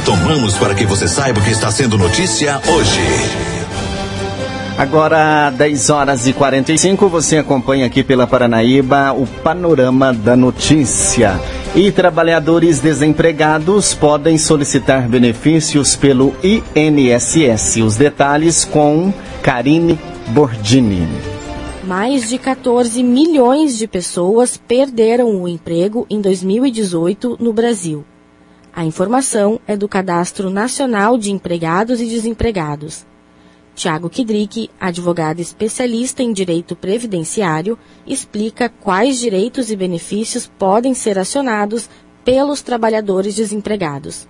Retomamos 0.01 0.57
para 0.57 0.73
que 0.73 0.83
você 0.83 1.07
saiba 1.07 1.39
o 1.39 1.43
que 1.43 1.51
está 1.51 1.69
sendo 1.69 1.95
notícia 1.95 2.59
hoje. 2.67 2.99
Agora, 4.75 5.51
10 5.51 5.89
horas 5.91 6.25
e 6.25 6.33
45, 6.33 7.07
você 7.07 7.37
acompanha 7.37 7.85
aqui 7.85 8.03
pela 8.03 8.25
Paranaíba 8.25 9.13
o 9.13 9.27
panorama 9.27 10.11
da 10.11 10.35
notícia. 10.35 11.39
E 11.75 11.91
trabalhadores 11.91 12.79
desempregados 12.79 13.93
podem 13.93 14.39
solicitar 14.39 15.07
benefícios 15.07 15.95
pelo 15.95 16.33
INSS. 16.43 17.75
Os 17.85 17.95
detalhes 17.95 18.65
com 18.65 19.13
Karine 19.43 19.99
Bordini. 20.29 21.07
Mais 21.83 22.27
de 22.27 22.39
14 22.39 23.03
milhões 23.03 23.77
de 23.77 23.87
pessoas 23.87 24.57
perderam 24.57 25.43
o 25.43 25.47
emprego 25.47 26.07
em 26.09 26.19
2018 26.19 27.37
no 27.39 27.53
Brasil. 27.53 28.03
A 28.73 28.85
informação 28.85 29.59
é 29.67 29.75
do 29.75 29.87
Cadastro 29.87 30.49
Nacional 30.49 31.17
de 31.17 31.29
Empregados 31.29 31.99
e 31.99 32.05
Desempregados. 32.05 33.05
Tiago 33.75 34.09
Kidrick, 34.09 34.69
advogado 34.79 35.41
especialista 35.41 36.23
em 36.23 36.31
direito 36.31 36.73
previdenciário, 36.73 37.77
explica 38.07 38.69
quais 38.69 39.19
direitos 39.19 39.71
e 39.71 39.75
benefícios 39.75 40.47
podem 40.47 40.93
ser 40.93 41.19
acionados 41.19 41.89
pelos 42.23 42.61
trabalhadores 42.61 43.35
desempregados. 43.35 44.27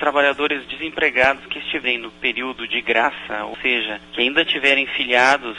Trabalhadores 0.00 0.66
desempregados 0.66 1.46
que 1.46 1.60
estiverem 1.60 1.98
no 1.98 2.10
período 2.10 2.66
de 2.66 2.80
graça, 2.80 3.44
ou 3.44 3.56
seja, 3.58 4.00
que 4.12 4.20
ainda 4.20 4.42
estiverem 4.42 4.86
filiados 4.88 5.56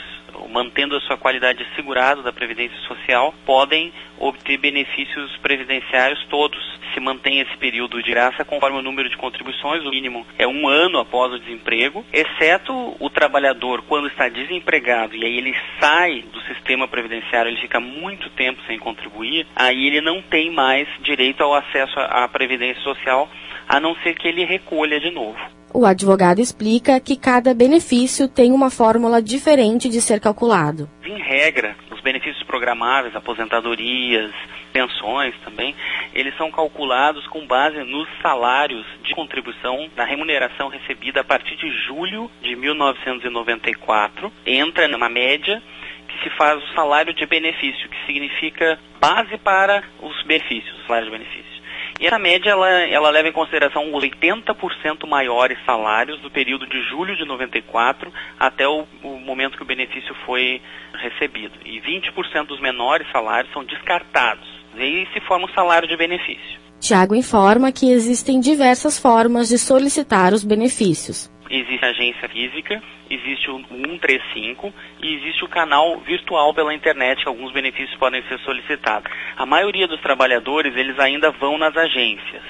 mantendo 0.48 0.96
a 0.96 1.00
sua 1.00 1.16
qualidade 1.16 1.62
assegurada 1.62 2.22
da 2.22 2.32
Previdência 2.32 2.76
Social, 2.88 3.34
podem 3.44 3.92
obter 4.18 4.58
benefícios 4.58 5.36
previdenciários 5.38 6.24
todos. 6.28 6.76
Se 6.94 7.00
mantém 7.00 7.40
esse 7.40 7.56
período 7.58 8.02
de 8.02 8.10
graça 8.10 8.44
conforme 8.44 8.78
o 8.78 8.82
número 8.82 9.08
de 9.08 9.16
contribuições, 9.16 9.84
o 9.84 9.90
mínimo 9.90 10.26
é 10.38 10.46
um 10.46 10.66
ano 10.66 10.98
após 10.98 11.32
o 11.32 11.38
desemprego, 11.38 12.04
exceto 12.12 12.96
o 12.98 13.10
trabalhador 13.10 13.82
quando 13.82 14.08
está 14.08 14.28
desempregado 14.28 15.14
e 15.14 15.24
aí 15.24 15.36
ele 15.36 15.54
sai 15.78 16.22
do 16.22 16.40
sistema 16.42 16.88
previdenciário, 16.88 17.50
ele 17.50 17.60
fica 17.60 17.80
muito 17.80 18.30
tempo 18.30 18.62
sem 18.66 18.78
contribuir, 18.78 19.46
aí 19.54 19.86
ele 19.86 20.00
não 20.00 20.22
tem 20.22 20.50
mais 20.50 20.88
direito 21.00 21.42
ao 21.42 21.54
acesso 21.54 21.98
à 21.98 22.26
Previdência 22.28 22.82
Social, 22.82 23.28
a 23.68 23.78
não 23.80 23.94
ser 23.96 24.14
que 24.14 24.28
ele 24.28 24.44
recolha 24.44 24.98
de 24.98 25.10
novo. 25.10 25.55
O 25.76 25.84
advogado 25.84 26.40
explica 26.40 26.98
que 26.98 27.18
cada 27.18 27.52
benefício 27.52 28.26
tem 28.26 28.50
uma 28.50 28.70
fórmula 28.70 29.20
diferente 29.20 29.90
de 29.90 30.00
ser 30.00 30.20
calculado. 30.20 30.88
Em 31.04 31.18
regra, 31.18 31.76
os 31.90 32.00
benefícios 32.00 32.42
programáveis, 32.44 33.14
aposentadorias, 33.14 34.32
pensões 34.72 35.34
também, 35.44 35.76
eles 36.14 36.34
são 36.38 36.50
calculados 36.50 37.26
com 37.26 37.46
base 37.46 37.76
nos 37.84 38.08
salários 38.22 38.86
de 39.02 39.14
contribuição 39.14 39.90
da 39.94 40.06
remuneração 40.06 40.70
recebida 40.70 41.20
a 41.20 41.24
partir 41.24 41.56
de 41.56 41.70
julho 41.86 42.30
de 42.40 42.56
1994. 42.56 44.32
Entra 44.46 44.88
numa 44.88 45.10
média 45.10 45.62
que 46.08 46.24
se 46.24 46.30
faz 46.38 46.58
o 46.64 46.74
salário 46.74 47.12
de 47.12 47.26
benefício, 47.26 47.86
que 47.90 48.06
significa 48.06 48.78
base 48.98 49.36
para 49.36 49.84
os 50.00 50.22
benefícios, 50.22 50.74
salário 50.86 51.10
de 51.10 51.18
benefício. 51.18 51.55
E 51.98 52.06
essa 52.06 52.18
média 52.18 52.50
ela, 52.50 52.68
ela 52.68 53.10
leva 53.10 53.28
em 53.28 53.32
consideração 53.32 53.94
os 53.94 54.04
80% 54.04 55.06
maiores 55.08 55.58
salários 55.64 56.20
do 56.20 56.30
período 56.30 56.66
de 56.66 56.82
julho 56.82 57.16
de 57.16 57.24
94 57.24 58.12
até 58.38 58.68
o, 58.68 58.86
o 59.02 59.18
momento 59.18 59.56
que 59.56 59.62
o 59.62 59.66
benefício 59.66 60.14
foi 60.26 60.60
recebido. 60.94 61.54
E 61.64 61.80
20% 61.80 62.46
dos 62.46 62.60
menores 62.60 63.10
salários 63.10 63.52
são 63.52 63.64
descartados. 63.64 64.46
E 64.76 64.82
aí 64.82 65.08
se 65.12 65.20
forma 65.20 65.46
um 65.46 65.54
salário 65.54 65.88
de 65.88 65.96
benefício. 65.96 66.66
Tiago 66.78 67.14
informa 67.14 67.72
que 67.72 67.90
existem 67.90 68.38
diversas 68.38 68.98
formas 68.98 69.48
de 69.48 69.58
solicitar 69.58 70.34
os 70.34 70.44
benefícios. 70.44 71.30
Existe 71.50 71.84
a 71.84 71.90
agência 71.90 72.26
física, 72.28 72.80
existe 73.10 73.50
o 73.50 73.58
135 73.58 74.72
e 75.02 75.14
existe 75.14 75.44
o 75.44 75.48
canal 75.48 75.98
virtual 76.00 76.54
pela 76.54 76.72
internet, 76.74 77.22
que 77.22 77.28
alguns 77.28 77.52
benefícios 77.52 77.96
podem 77.98 78.22
ser 78.28 78.38
solicitados. 78.40 79.10
A 79.36 79.46
maioria 79.46 79.86
dos 79.86 80.00
trabalhadores, 80.00 80.74
eles 80.76 80.98
ainda 80.98 81.30
vão 81.30 81.56
nas 81.58 81.76
agências. 81.76 82.42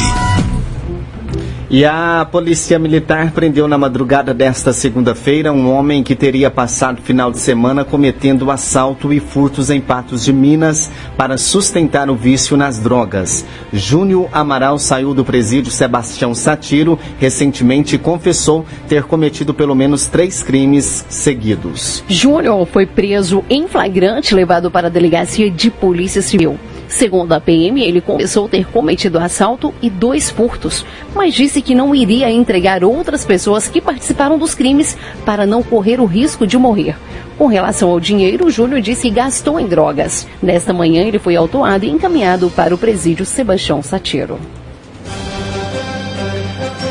E 1.70 1.84
a 1.84 2.26
Polícia 2.30 2.78
Militar 2.78 3.32
prendeu 3.32 3.66
na 3.66 3.78
madrugada 3.78 4.32
desta 4.34 4.72
segunda-feira 4.72 5.52
um 5.52 5.72
homem 5.72 6.02
que 6.02 6.14
teria 6.14 6.50
passado 6.50 6.98
o 6.98 7.02
final 7.02 7.32
de 7.32 7.38
semana 7.38 7.84
cometendo 7.84 8.50
assalto 8.50 9.12
e 9.12 9.18
furtos 9.18 9.70
em 9.70 9.80
Patos 9.80 10.24
de 10.24 10.32
Minas 10.34 10.90
para 11.16 11.38
sustentar 11.38 12.10
o 12.10 12.14
vício 12.14 12.56
nas 12.56 12.78
drogas. 12.78 13.44
Júnior 13.72 14.28
Amaral 14.32 14.78
saiu 14.78 15.14
do 15.14 15.24
presídio 15.24 15.72
Sebastião 15.72 16.34
Satiro 16.34 16.98
recentemente 17.18 17.96
e 17.96 17.98
confessou 17.98 18.66
ter 18.86 19.04
cometido 19.04 19.54
pelo 19.54 19.74
menos 19.74 20.06
três 20.06 20.42
crimes 20.42 21.04
seguidos. 21.08 22.04
Júnior 22.06 22.66
foi 22.66 22.86
preso 22.86 23.42
em 23.50 23.66
flagrante 23.66 24.34
levado 24.34 24.70
para 24.70 24.86
a 24.86 24.90
delegacia 24.90 25.50
de 25.50 25.70
Polícia 25.70 26.20
Civil. 26.22 26.58
Segundo 26.88 27.32
a 27.32 27.40
PM, 27.40 27.82
ele 27.82 28.00
a 28.00 28.48
ter 28.48 28.66
cometido 28.66 29.18
assalto 29.18 29.74
e 29.82 29.90
dois 29.90 30.30
furtos, 30.30 30.84
mas 31.14 31.34
disse 31.34 31.60
que 31.60 31.74
não 31.74 31.94
iria 31.94 32.30
entregar 32.30 32.84
outras 32.84 33.24
pessoas 33.24 33.68
que 33.68 33.80
participaram 33.80 34.38
dos 34.38 34.54
crimes 34.54 34.96
para 35.24 35.46
não 35.46 35.62
correr 35.62 36.00
o 36.00 36.04
risco 36.06 36.46
de 36.46 36.56
morrer. 36.56 36.96
Com 37.36 37.46
relação 37.46 37.90
ao 37.90 38.00
dinheiro, 38.00 38.50
Júlio 38.50 38.80
disse 38.80 39.08
que 39.08 39.14
gastou 39.14 39.60
em 39.60 39.66
drogas. 39.66 40.26
Nesta 40.42 40.72
manhã, 40.72 41.02
ele 41.02 41.18
foi 41.18 41.36
autuado 41.36 41.84
e 41.84 41.90
encaminhado 41.90 42.50
para 42.50 42.74
o 42.74 42.78
presídio 42.78 43.26
Sebastião 43.26 43.82
Satiro. 43.82 44.38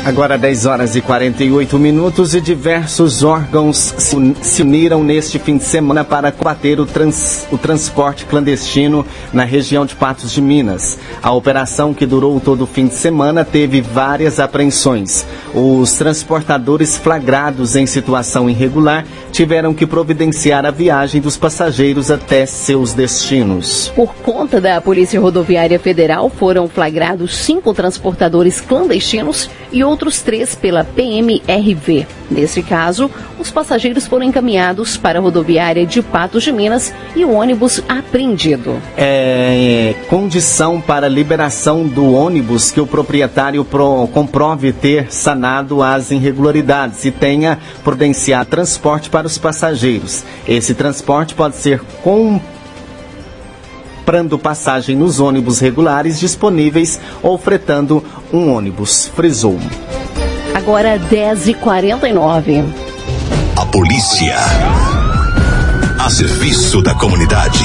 Agora 0.06 0.38
10 0.38 0.66
horas 0.66 0.94
e 0.94 1.00
48 1.00 1.76
minutos 1.80 2.32
e 2.32 2.40
diversos 2.40 3.24
órgãos 3.24 3.92
se 4.40 4.62
uniram 4.62 5.02
neste 5.02 5.36
fim 5.36 5.56
de 5.56 5.64
semana 5.64 6.04
para 6.04 6.30
combater 6.30 6.78
o, 6.78 6.86
trans, 6.86 7.44
o 7.50 7.58
transporte 7.58 8.24
clandestino 8.24 9.04
na 9.32 9.42
região 9.42 9.84
de 9.84 9.96
Patos 9.96 10.30
de 10.30 10.40
Minas. 10.40 10.96
A 11.20 11.32
operação, 11.32 11.92
que 11.92 12.06
durou 12.06 12.38
todo 12.38 12.62
o 12.62 12.66
fim 12.68 12.86
de 12.86 12.94
semana, 12.94 13.44
teve 13.44 13.80
várias 13.80 14.38
apreensões. 14.38 15.26
Os 15.52 15.94
transportadores 15.94 16.96
flagrados 16.96 17.74
em 17.74 17.84
situação 17.84 18.48
irregular 18.48 19.04
tiveram 19.32 19.74
que 19.74 19.88
providenciar 19.88 20.64
a 20.64 20.70
viagem 20.70 21.20
dos 21.20 21.36
passageiros 21.36 22.12
até 22.12 22.46
seus 22.46 22.94
destinos. 22.94 23.90
Por 23.96 24.14
conta 24.14 24.60
da 24.60 24.80
Polícia 24.80 25.20
Rodoviária 25.20 25.80
Federal, 25.80 26.30
foram 26.30 26.68
flagrados 26.68 27.36
cinco 27.36 27.74
transportadores 27.74 28.60
clandestinos 28.60 29.50
e 29.72 29.82
outros 29.82 29.95
três 29.96 30.54
pela 30.54 30.84
PMRV. 30.84 32.06
Nesse 32.30 32.62
caso, 32.62 33.10
os 33.38 33.50
passageiros 33.50 34.06
foram 34.06 34.26
encaminhados 34.26 34.96
para 34.96 35.18
a 35.18 35.22
rodoviária 35.22 35.86
de 35.86 36.02
Patos 36.02 36.42
de 36.42 36.52
Minas 36.52 36.92
e 37.14 37.24
o 37.24 37.32
ônibus 37.32 37.80
apreendido. 37.88 38.80
É 38.96 39.94
condição 40.08 40.80
para 40.80 41.08
liberação 41.08 41.86
do 41.86 42.12
ônibus 42.12 42.70
que 42.70 42.80
o 42.80 42.86
proprietário 42.86 43.64
pro, 43.64 44.08
comprove 44.08 44.72
ter 44.72 45.12
sanado 45.12 45.82
as 45.82 46.10
irregularidades 46.10 47.04
e 47.04 47.10
tenha 47.10 47.58
providenciado 47.84 48.50
transporte 48.50 49.08
para 49.08 49.26
os 49.26 49.38
passageiros. 49.38 50.24
Esse 50.48 50.74
transporte 50.74 51.34
pode 51.34 51.56
ser 51.56 51.80
com 52.02 52.40
comprando 54.06 54.38
passagem 54.38 54.94
nos 54.94 55.18
ônibus 55.18 55.58
regulares 55.58 56.20
disponíveis 56.20 57.00
ou 57.20 57.36
fretando 57.36 58.04
um 58.32 58.54
ônibus, 58.54 59.10
frisou. 59.16 59.58
Agora 60.54 60.96
10h49. 60.96 62.64
A 63.56 63.66
polícia. 63.66 64.36
A 65.98 66.08
serviço 66.08 66.80
da 66.82 66.94
comunidade. 66.94 67.64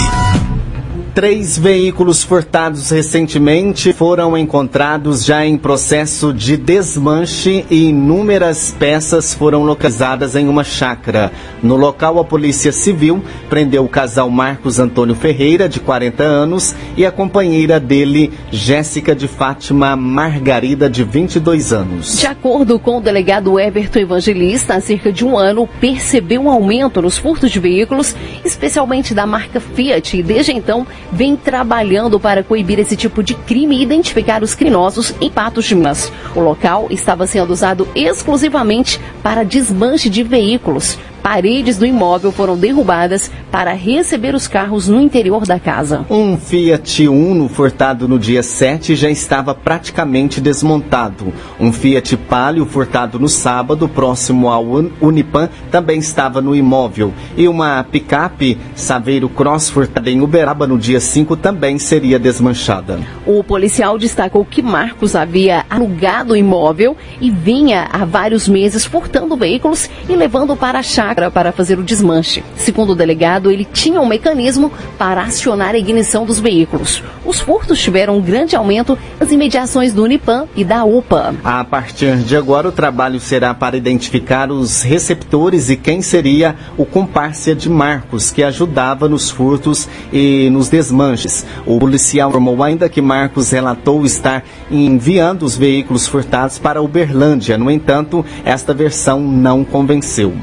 Três 1.13 1.58
veículos 1.58 2.24
furtados 2.24 2.89
recentemente 2.89 3.91
foram 3.91 4.38
encontrados 4.38 5.25
já 5.25 5.46
em 5.46 5.58
processo 5.58 6.34
de 6.34 6.56
desmanche 6.56 7.65
e 7.70 7.89
inúmeras 7.89 8.74
peças 8.80 9.34
foram 9.34 9.63
localizadas 9.63 10.38
em 10.38 10.48
uma 10.48 10.63
chácara. 10.63 11.30
No 11.62 11.75
local, 11.75 12.18
a 12.18 12.24
Polícia 12.24 12.72
Civil 12.72 13.22
prendeu 13.50 13.84
o 13.84 13.89
casal 13.89 14.30
Marcos 14.30 14.80
Antônio 14.80 15.13
Ferreira, 15.13 15.68
de 15.68 15.82
40 15.82 16.24
anos, 16.24 16.74
e 16.96 17.06
a 17.06 17.12
companheira 17.12 17.77
dele, 17.77 18.32
Jéssica 18.50 19.13
de 19.13 19.27
Fátima 19.27 19.98
Margarida, 19.98 20.89
de 20.89 21.03
22 21.03 21.74
anos. 21.74 22.20
De 22.20 22.27
acordo 22.27 22.80
com 22.80 23.00
o 23.00 23.01
delegado 23.01 23.60
Everton 23.60 24.00
Evangelista, 24.00 24.75
há 24.75 24.82
cerca 24.82 25.12
de 25.12 25.25
um 25.25 25.38
ano 25.38 25.68
percebeu 25.82 26.44
um 26.44 26.50
aumento 26.50 27.01
nos 27.01 27.18
furtos 27.18 27.51
de 27.51 27.60
veículos, 27.60 28.15
especialmente 28.46 29.13
da 29.13 29.25
marca 29.25 29.60
Fiat, 29.60 30.15
e 30.15 30.24
desde 30.24 30.53
então 30.53 30.88
vem 31.12 31.36
trabalhando 31.36 32.20
para 32.20 32.44
coibir 32.44 32.80
esse 32.80 32.96
tipo 32.96 33.22
de 33.22 33.34
crime 33.34 33.77
e 33.77 33.84
identificar 33.84 34.44
os 34.44 34.56
criminosos 34.56 35.13
em 35.20 35.30
Patos 35.30 35.65
de 35.65 35.75
Minas. 35.75 36.12
O 36.36 36.39
local 36.39 36.88
estava 36.89 37.27
sendo 37.27 37.51
usado 37.51 37.88
exclusivamente 37.94 39.00
para 39.22 39.44
desmanche 39.44 40.10
de 40.10 40.24
veículos 40.24 40.98
paredes 41.22 41.78
do 41.78 41.86
imóvel 41.86 42.32
foram 42.32 42.58
derrubadas 42.58 43.32
para 43.51 43.74
receber 43.74 44.34
os 44.34 44.48
carros 44.48 44.88
no 44.88 45.00
interior 45.00 45.46
da 45.46 45.60
casa. 45.60 46.06
Um 46.10 46.38
Fiat 46.38 47.08
Uno 47.08 47.48
furtado 47.48 48.08
no 48.08 48.18
dia 48.18 48.42
7 48.42 48.96
já 48.96 49.10
estava 49.10 49.54
praticamente 49.54 50.42
desmontado. 50.42 51.32
Um 51.60 51.72
Fiat 51.72 52.18
Palio 52.18 52.66
furtado 52.66 53.20
no 53.20 53.30
sábado, 53.30 53.88
próximo 53.88 54.50
ao 54.50 54.66
Unipan, 55.00 55.50
também 55.70 56.00
estava 56.00 56.42
no 56.42 56.56
imóvel. 56.56 57.13
E 57.38 57.48
uma 57.48 57.84
picape 57.84 58.58
Saveiro 58.75 59.30
Cross 59.30 59.70
furtada 59.70 60.10
em 60.10 60.22
Uberaba 60.22 60.66
no 60.66 60.78
dia 60.78 61.00
5 61.00 61.36
também 61.38 61.78
seria 61.78 62.18
desmanchada. 62.18 63.00
O 63.25 63.44
policial 63.44 63.98
destacou 63.98 64.44
que 64.44 64.62
Marcos 64.62 65.16
havia 65.16 65.66
alugado 65.70 66.34
o 66.34 66.38
imóvel 66.38 66.96
e 67.20 67.30
vinha 67.30 67.88
há 67.92 68.06
vários 68.06 68.48
meses 68.48 68.86
furtando 68.86 69.36
veículos 69.36 69.90
e 70.10 70.16
levando 70.16 70.56
para 70.56 70.80
a 70.80 70.84
chácara 70.84 71.11
chácara 71.12 71.30
para 71.30 71.51
fazer 71.51 71.77
o 71.77 71.84
desmanche. 71.84 72.44
Segundo 72.56 72.91
o 72.91 72.96
delegado, 72.96 73.51
ele 73.51 73.65
tinha 73.65 74.00
um 74.00 74.06
mecanismo 74.06 74.72
para 74.98 75.24
acionar 75.24 75.75
a 75.75 75.77
ignição 75.77 76.25
dos 76.25 76.40
veículos. 76.40 77.03
Os 77.25 77.40
furtos 77.40 77.79
tiveram 77.79 78.18
um 78.18 78.22
grande 78.22 78.55
aumento 78.55 78.98
nas 79.20 79.31
imediações 79.31 79.94
do 79.94 80.03
Unipan 80.03 80.48
e 80.55 80.64
da 80.64 80.85
UPA. 80.85 81.35
A 81.44 81.64
partir 81.64 82.18
de 82.18 82.35
agora, 82.35 82.70
o 82.70 82.72
trabalho 82.72 83.20
será 83.20 83.53
para 83.53 83.75
identificar 83.75 84.51
os 84.51 84.81
receptores 84.81 85.70
e 85.70 85.75
quem 85.75 86.01
seria 86.01 86.55
o 86.77 86.85
compárcia 86.85 87.53
de 87.53 87.70
Marcos, 87.70 88.31
que 88.31 88.44
ajudava 88.44 89.09
nos 89.09 89.29
furtos 89.29 89.90
e 90.14 90.50
nos 90.50 90.70
desmanches. 90.70 91.46
O 91.66 91.77
policial 91.77 92.29
informou 92.29 92.64
ainda 92.64 92.88
que 92.88 93.01
Marcos 93.01 93.51
relatou 93.51 94.05
estar 94.05 94.44
enviando 94.70 95.44
os 95.44 95.57
veículos 95.57 96.07
furtados 96.07 96.57
para 96.57 96.81
Uberlândia. 96.81 97.57
No 97.57 97.70
entanto, 97.70 98.25
esta 98.46 98.74
versão 98.74 99.20
não 99.20 99.64
convenceu. 99.64 100.33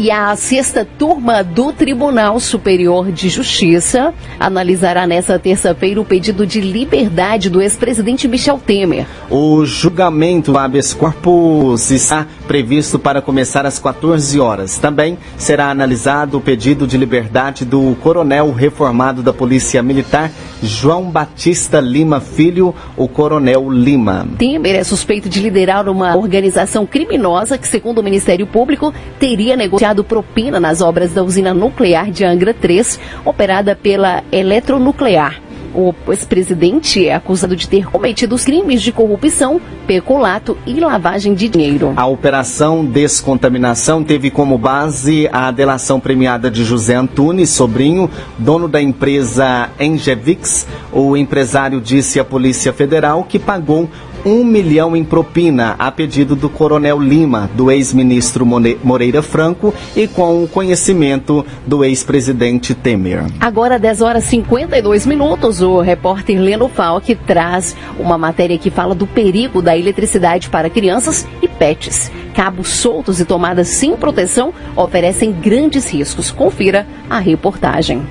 E 0.00 0.12
a 0.12 0.36
sexta 0.36 0.84
turma 0.84 1.42
do 1.42 1.72
Tribunal 1.72 2.38
Superior 2.38 3.10
de 3.10 3.28
Justiça 3.28 4.14
analisará 4.38 5.08
nesta 5.08 5.40
terça-feira 5.40 6.00
o 6.00 6.04
pedido 6.04 6.46
de 6.46 6.60
liberdade 6.60 7.50
do 7.50 7.60
ex-presidente 7.60 8.28
Michel 8.28 8.60
Temer. 8.64 9.08
O 9.28 9.66
julgamento 9.66 10.52
do 10.52 10.58
habeas 10.58 10.94
corpus 10.94 11.90
está 11.90 12.28
previsto 12.46 12.96
para 12.96 13.20
começar 13.20 13.66
às 13.66 13.80
14 13.80 14.38
horas. 14.38 14.78
Também 14.78 15.18
será 15.36 15.68
analisado 15.68 16.38
o 16.38 16.40
pedido 16.40 16.86
de 16.86 16.96
liberdade 16.96 17.64
do 17.64 17.96
coronel 18.00 18.52
reformado 18.52 19.20
da 19.20 19.32
Polícia 19.32 19.82
Militar, 19.82 20.30
João 20.62 21.10
Batista 21.10 21.80
Lima 21.80 22.20
Filho, 22.20 22.72
o 22.96 23.08
Coronel 23.08 23.68
Lima. 23.68 24.28
Temer 24.38 24.76
é 24.76 24.84
suspeito 24.84 25.28
de 25.28 25.40
liderar 25.40 25.88
uma 25.88 26.16
organização 26.16 26.86
criminosa 26.86 27.58
que, 27.58 27.66
segundo 27.66 27.98
o 27.98 28.02
Ministério 28.04 28.46
Público, 28.46 28.94
teria 29.18 29.56
negociado 29.56 29.87
propina 30.04 30.60
nas 30.60 30.80
obras 30.80 31.12
da 31.12 31.22
usina 31.22 31.52
nuclear 31.52 32.10
de 32.10 32.24
Angra 32.24 32.54
3, 32.54 32.98
operada 33.24 33.74
pela 33.74 34.22
Eletronuclear. 34.30 35.40
O 35.74 35.94
ex-presidente 36.08 37.06
é 37.06 37.14
acusado 37.14 37.54
de 37.54 37.68
ter 37.68 37.86
cometido 37.86 38.34
os 38.34 38.44
crimes 38.44 38.80
de 38.80 38.90
corrupção, 38.90 39.60
peculato 39.86 40.56
e 40.66 40.80
lavagem 40.80 41.34
de 41.34 41.48
dinheiro. 41.48 41.92
A 41.94 42.06
operação 42.06 42.84
Descontaminação 42.84 44.02
teve 44.02 44.30
como 44.30 44.56
base 44.56 45.28
a 45.30 45.50
delação 45.50 46.00
premiada 46.00 46.50
de 46.50 46.64
José 46.64 46.94
Antunes, 46.94 47.50
sobrinho, 47.50 48.10
dono 48.38 48.66
da 48.66 48.80
empresa 48.80 49.68
Engevix. 49.78 50.66
O 50.90 51.16
empresário 51.16 51.80
disse 51.80 52.18
à 52.18 52.24
Polícia 52.24 52.72
Federal 52.72 53.24
que 53.24 53.38
pagou 53.38 53.88
um 54.24 54.44
milhão 54.44 54.96
em 54.96 55.04
propina 55.04 55.74
a 55.78 55.90
pedido 55.90 56.34
do 56.34 56.48
Coronel 56.48 57.00
Lima, 57.00 57.50
do 57.54 57.70
ex-ministro 57.70 58.46
Moreira 58.82 59.22
Franco 59.22 59.74
e 59.96 60.06
com 60.06 60.42
o 60.42 60.48
conhecimento 60.48 61.44
do 61.66 61.84
ex-presidente 61.84 62.74
Temer. 62.74 63.24
Agora, 63.40 63.78
10 63.78 64.02
horas 64.02 64.24
e 64.24 64.28
52 64.28 65.06
minutos, 65.06 65.60
o 65.60 65.80
repórter 65.80 66.40
Leno 66.40 66.68
Falck 66.68 67.14
traz 67.14 67.76
uma 67.98 68.18
matéria 68.18 68.58
que 68.58 68.70
fala 68.70 68.94
do 68.94 69.06
perigo 69.06 69.62
da 69.62 69.76
eletricidade 69.76 70.48
para 70.48 70.70
crianças 70.70 71.26
e 71.42 71.48
pets. 71.48 72.10
Cabos 72.34 72.68
soltos 72.68 73.20
e 73.20 73.24
tomadas 73.24 73.68
sem 73.68 73.96
proteção 73.96 74.52
oferecem 74.76 75.32
grandes 75.32 75.90
riscos. 75.90 76.30
Confira 76.30 76.86
a 77.10 77.18
reportagem. 77.18 78.02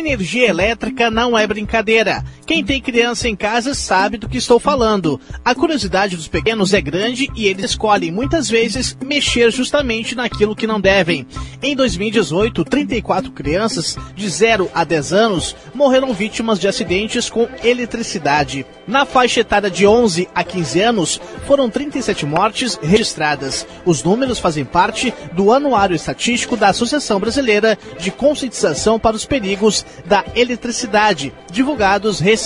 Energia 0.00 0.48
elétrica 0.48 1.10
não 1.10 1.36
é 1.36 1.46
brincadeira. 1.46 2.24
Quem 2.50 2.64
tem 2.64 2.80
criança 2.80 3.28
em 3.28 3.36
casa 3.36 3.74
sabe 3.74 4.18
do 4.18 4.28
que 4.28 4.38
estou 4.38 4.58
falando. 4.58 5.20
A 5.44 5.54
curiosidade 5.54 6.16
dos 6.16 6.26
pequenos 6.26 6.74
é 6.74 6.80
grande 6.80 7.30
e 7.36 7.46
eles 7.46 7.64
escolhem 7.66 8.10
muitas 8.10 8.50
vezes 8.50 8.98
mexer 9.00 9.52
justamente 9.52 10.16
naquilo 10.16 10.56
que 10.56 10.66
não 10.66 10.80
devem. 10.80 11.24
Em 11.62 11.76
2018, 11.76 12.64
34 12.64 13.30
crianças 13.30 13.96
de 14.16 14.28
0 14.28 14.68
a 14.74 14.82
10 14.82 15.12
anos 15.12 15.54
morreram 15.72 16.12
vítimas 16.12 16.58
de 16.58 16.66
acidentes 16.66 17.30
com 17.30 17.48
eletricidade. 17.62 18.66
Na 18.84 19.06
faixa 19.06 19.38
etária 19.38 19.70
de 19.70 19.86
11 19.86 20.28
a 20.34 20.42
15 20.42 20.80
anos, 20.80 21.20
foram 21.46 21.70
37 21.70 22.26
mortes 22.26 22.76
registradas. 22.82 23.64
Os 23.86 24.02
números 24.02 24.40
fazem 24.40 24.64
parte 24.64 25.14
do 25.34 25.52
Anuário 25.52 25.94
Estatístico 25.94 26.56
da 26.56 26.70
Associação 26.70 27.20
Brasileira 27.20 27.78
de 28.00 28.10
Conscientização 28.10 28.98
para 28.98 29.14
os 29.14 29.24
Perigos 29.24 29.86
da 30.04 30.24
Eletricidade, 30.34 31.32
divulgados 31.52 32.18
recentemente. 32.18 32.39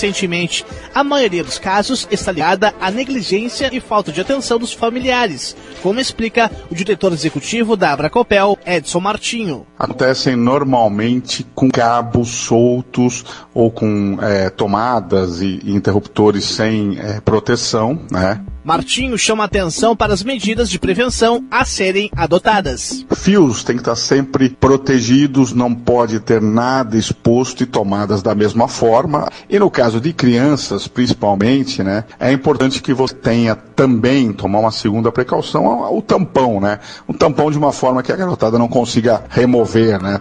A 0.95 1.05
maioria 1.05 1.45
dos 1.45 1.59
casos 1.59 2.07
está 2.11 2.33
ligada 2.33 2.75
à 2.81 2.91
negligência 2.91 3.69
e 3.73 3.81
falta 3.81 4.11
de 4.13 4.21
atenção 4.21 4.59
dos 4.59 4.73
familiares, 4.73 5.57
como 5.83 6.01
explica 6.01 6.51
o 6.71 6.75
diretor 6.75 7.13
executivo 7.13 7.77
da 7.77 7.93
Abracopel, 7.93 8.59
Edson 8.67 9.01
Martinho. 9.01 9.67
Acontecem 9.79 10.37
normalmente 10.37 11.47
com 11.55 11.71
cabos 11.71 12.29
soltos 12.31 13.25
ou 13.53 13.71
com 13.71 14.19
é, 14.21 14.51
tomadas 14.51 15.41
e, 15.41 15.61
e 15.65 15.73
interruptores 15.73 16.45
sem 16.45 16.99
é, 16.99 17.21
proteção, 17.21 18.01
né? 18.11 18.41
Martinho 18.65 19.19
chama 19.19 19.45
atenção 19.45 19.95
para 19.95 20.15
as 20.15 20.23
medidas 20.23 20.71
de 20.71 20.79
prevenção 20.79 21.45
a 21.51 21.67
serem 21.67 22.11
adotadas. 22.17 23.05
Fios 23.15 23.63
têm 23.63 23.77
que 23.77 23.83
estar 23.83 23.95
sempre 23.95 24.49
protegidos, 24.49 25.53
não 25.53 25.75
pode 25.75 26.19
ter 26.21 26.41
nada 26.41 26.97
exposto 26.97 27.63
e 27.63 27.67
tomadas 27.67 28.23
da 28.23 28.35
mesma 28.35 28.67
forma. 28.67 29.29
E 29.51 29.59
no 29.59 29.71
caso 29.71 30.01
de 30.01 30.15
crianças, 30.15 30.89
principalmente, 30.89 31.83
né, 31.83 32.05
é 32.19 32.33
importante 32.33 32.81
que 32.81 32.95
você 32.95 33.15
tenha 33.15 33.55
também, 33.55 34.33
tomar 34.33 34.61
uma 34.61 34.73
segunda 34.73 35.13
precaução, 35.13 35.95
o 35.95 36.01
tampão, 36.01 36.59
né? 36.59 36.81
Um 37.07 37.13
tampão 37.13 37.51
de 37.51 37.59
uma 37.59 37.73
forma 37.73 38.03
que 38.03 38.13
a 38.13 38.17
garotada 38.17 38.59
não 38.59 38.69
consiga 38.69 39.25
remover, 39.29 40.03
né? 40.03 40.21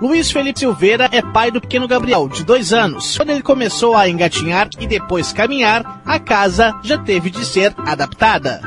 Luiz 0.00 0.30
Felipe 0.30 0.58
Silveira 0.58 1.10
é 1.12 1.20
pai 1.20 1.50
do 1.50 1.60
pequeno 1.60 1.86
Gabriel, 1.86 2.26
de 2.26 2.42
dois 2.42 2.72
anos. 2.72 3.18
Quando 3.18 3.30
ele 3.30 3.42
começou 3.42 3.94
a 3.94 4.08
engatinhar 4.08 4.70
e 4.80 4.86
depois 4.86 5.30
caminhar, 5.30 6.00
a 6.06 6.18
casa 6.18 6.74
já 6.82 6.96
teve 6.96 7.28
de 7.28 7.44
ser 7.44 7.74
adaptada. 7.76 8.62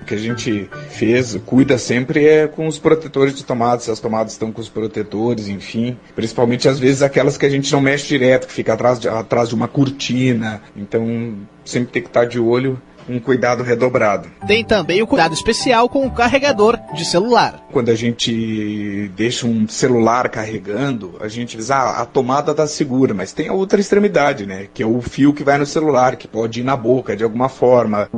O 0.00 0.06
que 0.06 0.14
a 0.14 0.18
gente 0.18 0.70
fez, 0.88 1.38
cuida 1.44 1.76
sempre 1.76 2.26
é 2.26 2.46
com 2.46 2.66
os 2.66 2.78
protetores 2.78 3.34
de 3.34 3.44
tomadas, 3.44 3.84
se 3.84 3.90
as 3.90 4.00
tomadas 4.00 4.32
estão 4.32 4.50
com 4.50 4.60
os 4.62 4.70
protetores, 4.70 5.48
enfim. 5.48 5.98
Principalmente 6.16 6.66
às 6.66 6.78
vezes 6.78 7.02
aquelas 7.02 7.36
que 7.36 7.44
a 7.44 7.50
gente 7.50 7.70
não 7.70 7.82
mexe 7.82 8.08
direto, 8.08 8.46
que 8.46 8.52
fica 8.52 8.72
atrás 8.72 8.98
de, 8.98 9.06
atrás 9.06 9.50
de 9.50 9.54
uma 9.54 9.68
cortina. 9.68 10.62
Então 10.74 11.36
sempre 11.62 11.92
tem 11.92 12.02
que 12.02 12.08
estar 12.08 12.24
de 12.24 12.40
olho 12.40 12.80
um 13.10 13.18
cuidado 13.18 13.62
redobrado. 13.62 14.28
Tem 14.46 14.64
também 14.64 15.02
o 15.02 15.06
cuidado 15.06 15.34
especial 15.34 15.88
com 15.88 16.06
o 16.06 16.10
carregador 16.10 16.78
de 16.94 17.04
celular. 17.04 17.66
Quando 17.72 17.90
a 17.90 17.94
gente 17.94 19.10
deixa 19.16 19.46
um 19.46 19.66
celular 19.68 20.28
carregando, 20.28 21.16
a 21.20 21.28
gente 21.28 21.56
diz, 21.56 21.70
ah, 21.70 22.00
a 22.00 22.06
tomada 22.06 22.52
está 22.52 22.66
segura, 22.66 23.12
mas 23.12 23.32
tem 23.32 23.48
a 23.48 23.52
outra 23.52 23.80
extremidade, 23.80 24.46
né? 24.46 24.68
Que 24.72 24.82
é 24.82 24.86
o 24.86 25.00
fio 25.00 25.32
que 25.32 25.44
vai 25.44 25.58
no 25.58 25.66
celular, 25.66 26.16
que 26.16 26.28
pode 26.28 26.60
ir 26.60 26.64
na 26.64 26.76
boca 26.76 27.16
de 27.16 27.24
alguma 27.24 27.48
forma. 27.48 28.08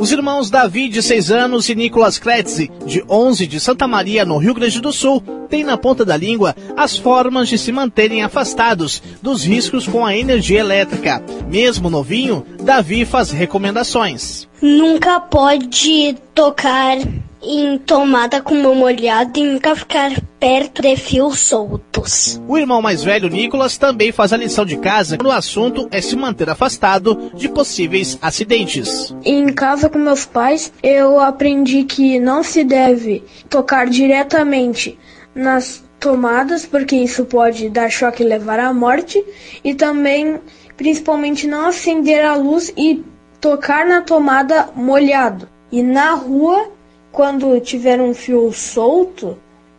Os 0.00 0.10
irmãos 0.10 0.48
Davi, 0.48 0.88
de 0.88 1.02
6 1.02 1.30
anos, 1.30 1.68
e 1.68 1.74
Nicolas 1.74 2.18
Kretzi, 2.18 2.70
de 2.86 3.04
11, 3.06 3.46
de 3.46 3.60
Santa 3.60 3.86
Maria, 3.86 4.24
no 4.24 4.38
Rio 4.38 4.54
Grande 4.54 4.80
do 4.80 4.90
Sul, 4.94 5.20
têm 5.46 5.62
na 5.62 5.76
ponta 5.76 6.06
da 6.06 6.16
língua 6.16 6.56
as 6.74 6.96
formas 6.96 7.50
de 7.50 7.58
se 7.58 7.70
manterem 7.70 8.22
afastados 8.22 9.02
dos 9.20 9.44
riscos 9.44 9.86
com 9.86 10.06
a 10.06 10.16
energia 10.16 10.60
elétrica. 10.60 11.22
Mesmo 11.46 11.90
novinho, 11.90 12.46
Davi 12.62 13.04
faz 13.04 13.30
recomendações. 13.30 14.48
Nunca 14.62 15.20
pode 15.20 16.16
tocar 16.34 16.96
em 17.42 17.78
tomada 17.78 18.40
com 18.40 18.54
mão 18.54 18.74
molhada 18.74 19.38
e 19.38 19.44
nunca 19.44 19.74
ficar 19.74 20.10
perto 20.38 20.82
de 20.82 20.96
fios 20.96 21.38
soltos. 21.38 22.40
O 22.46 22.58
irmão 22.58 22.82
mais 22.82 23.02
velho, 23.02 23.28
Nicolas, 23.28 23.78
também 23.78 24.12
faz 24.12 24.32
a 24.32 24.36
lição 24.36 24.64
de 24.64 24.76
casa 24.76 25.16
quando 25.16 25.28
o 25.28 25.32
assunto 25.32 25.88
é 25.90 26.00
se 26.00 26.16
manter 26.16 26.50
afastado 26.50 27.30
de 27.34 27.48
possíveis 27.48 28.18
acidentes. 28.20 29.14
Em 29.24 29.52
casa 29.52 29.88
com 29.88 29.98
meus 29.98 30.24
pais, 30.24 30.72
eu 30.82 31.18
aprendi 31.18 31.84
que 31.84 32.18
não 32.18 32.42
se 32.42 32.64
deve 32.64 33.24
tocar 33.48 33.86
diretamente 33.86 34.98
nas 35.34 35.82
tomadas, 35.98 36.64
porque 36.64 36.96
isso 36.96 37.24
pode 37.26 37.68
dar 37.68 37.90
choque 37.90 38.22
e 38.22 38.26
levar 38.26 38.58
à 38.58 38.72
morte, 38.72 39.22
e 39.62 39.74
também, 39.74 40.40
principalmente, 40.76 41.46
não 41.46 41.68
acender 41.68 42.24
a 42.24 42.34
luz 42.34 42.72
e 42.76 43.04
tocar 43.40 43.86
na 43.86 44.00
tomada 44.00 44.70
molhado. 44.74 45.48
E 45.70 45.82
na 45.82 46.14
rua, 46.14 46.68
quando 47.12 47.60
tiver 47.60 48.00
um 48.00 48.14
fio 48.14 48.52
solto, 48.52 49.38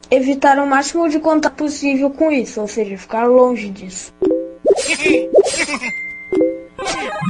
evitar 0.10 0.60
o 0.60 0.68
máximo 0.68 1.10
de 1.10 1.20
contato 1.20 1.56
possível 1.56 2.10
com 2.10 2.32
isso, 2.32 2.60
ou 2.62 2.68
seja, 2.68 2.98
ficar 2.98 3.26
longe 3.26 3.70
disso. 3.70 4.14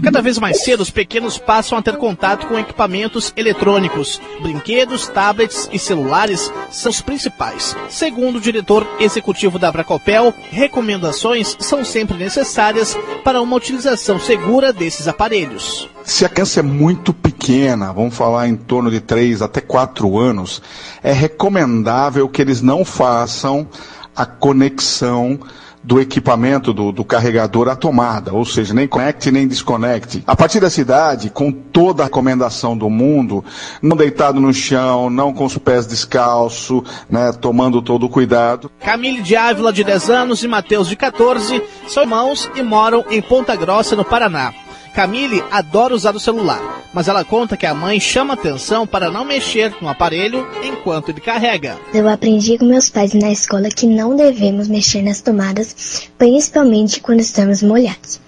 Cada 0.04 0.22
vez 0.22 0.40
mais 0.40 0.64
cedo, 0.64 0.82
os 0.82 0.90
pequenos 0.90 1.38
passam 1.38 1.78
a 1.78 1.82
ter 1.82 1.96
contato 1.98 2.48
com 2.48 2.58
equipamentos 2.58 3.32
eletrônicos. 3.36 4.20
Brinquedos, 4.42 5.08
tablets 5.08 5.70
e 5.72 5.78
celulares 5.78 6.52
são 6.72 6.90
os 6.90 7.02
principais. 7.02 7.76
Segundo 7.90 8.38
o 8.38 8.42
diretor 8.42 8.88
executivo 9.00 9.60
da 9.60 9.72
Bracopel, 9.72 10.34
recomendações 10.50 11.56
são 11.60 11.86
sempre 11.86 12.18
necessárias 12.18 12.98
para 13.24 13.42
uma 13.42 13.56
utilização 13.56 14.20
segura 14.20 14.74
desses 14.74 15.08
aparelhos. 15.08 15.88
Se 16.04 16.26
a 16.26 16.30
criança 16.30 16.62
é 16.62 16.64
muito 16.64 17.14
pequena, 17.14 17.94
vamos 17.94 18.16
falar 18.16 18.48
em 18.48 18.56
torno 18.56 18.90
de 18.90 19.00
3 19.00 19.42
até 19.42 19.62
4 19.62 20.18
anos, 20.18 20.62
é 21.04 21.12
recomendável 21.14 22.28
que 22.28 22.42
eles 22.42 22.62
não 22.62 22.84
façam 22.84 23.68
a 24.16 24.26
conexão 24.26 25.40
do 25.84 26.00
equipamento 26.00 26.74
do, 26.74 26.92
do, 26.92 27.04
carregador 27.04 27.68
à 27.68 27.76
tomada, 27.76 28.34
ou 28.34 28.46
seja, 28.46 28.74
nem 28.74 28.88
conecte 28.88 29.32
nem 29.32 29.48
desconecte. 29.48 30.24
A 30.28 30.36
partir 30.36 30.60
dessa 30.60 30.80
idade, 30.80 31.30
com 31.30 31.52
toda 31.52 32.04
a 32.04 32.06
recomendação 32.06 32.78
do 32.78 32.90
mundo, 32.90 33.44
não 33.82 33.98
deitado 33.98 34.40
no 34.40 34.54
chão, 34.54 35.10
não 35.10 35.34
com 35.34 35.46
os 35.46 35.58
pés 35.58 35.88
descalços, 35.88 36.84
né, 37.10 37.32
tomando 37.32 37.82
todo 37.82 38.06
o 38.06 38.10
cuidado. 38.10 38.72
Camille 38.80 39.22
de 39.22 39.36
Ávila, 39.36 39.74
de 39.74 39.84
10 39.84 40.10
anos, 40.10 40.44
e 40.44 40.48
Matheus, 40.48 40.88
de 40.88 40.96
14, 40.96 41.64
são 41.88 42.04
irmãos 42.04 42.50
e 42.56 42.62
moram 42.62 43.04
em 43.10 43.22
Ponta 43.22 43.56
Grossa, 43.56 43.96
no 43.96 44.06
Paraná. 44.06 44.54
Camille 44.94 45.44
adora 45.50 45.96
usar 45.96 46.16
o 46.16 46.20
celular, 46.20 46.84
mas 46.94 47.08
ela 47.08 47.24
conta 47.24 47.56
que 47.56 47.66
a 47.66 47.74
mãe 47.74 48.00
chama 48.00 48.34
atenção 48.34 48.86
para 48.86 49.10
não 49.10 49.24
mexer 49.24 49.74
no 49.82 49.88
aparelho 49.88 50.48
enquanto 50.64 51.10
ele 51.10 51.22
carrega. 51.22 51.78
Eu 51.94 52.08
aprendi 52.10 52.58
com 52.58 52.66
meus 52.66 52.90
pais 52.90 53.14
na 53.14 53.32
escola 53.32 53.70
que 53.70 53.88
não 53.88 54.16
devemos 54.16 54.68
mexer 54.68 55.02
nas 55.02 55.22
tomadas, 55.22 56.10
principalmente 56.18 57.00
quando 57.00 57.22
estamos 57.22 57.64
molhados. 57.64 58.20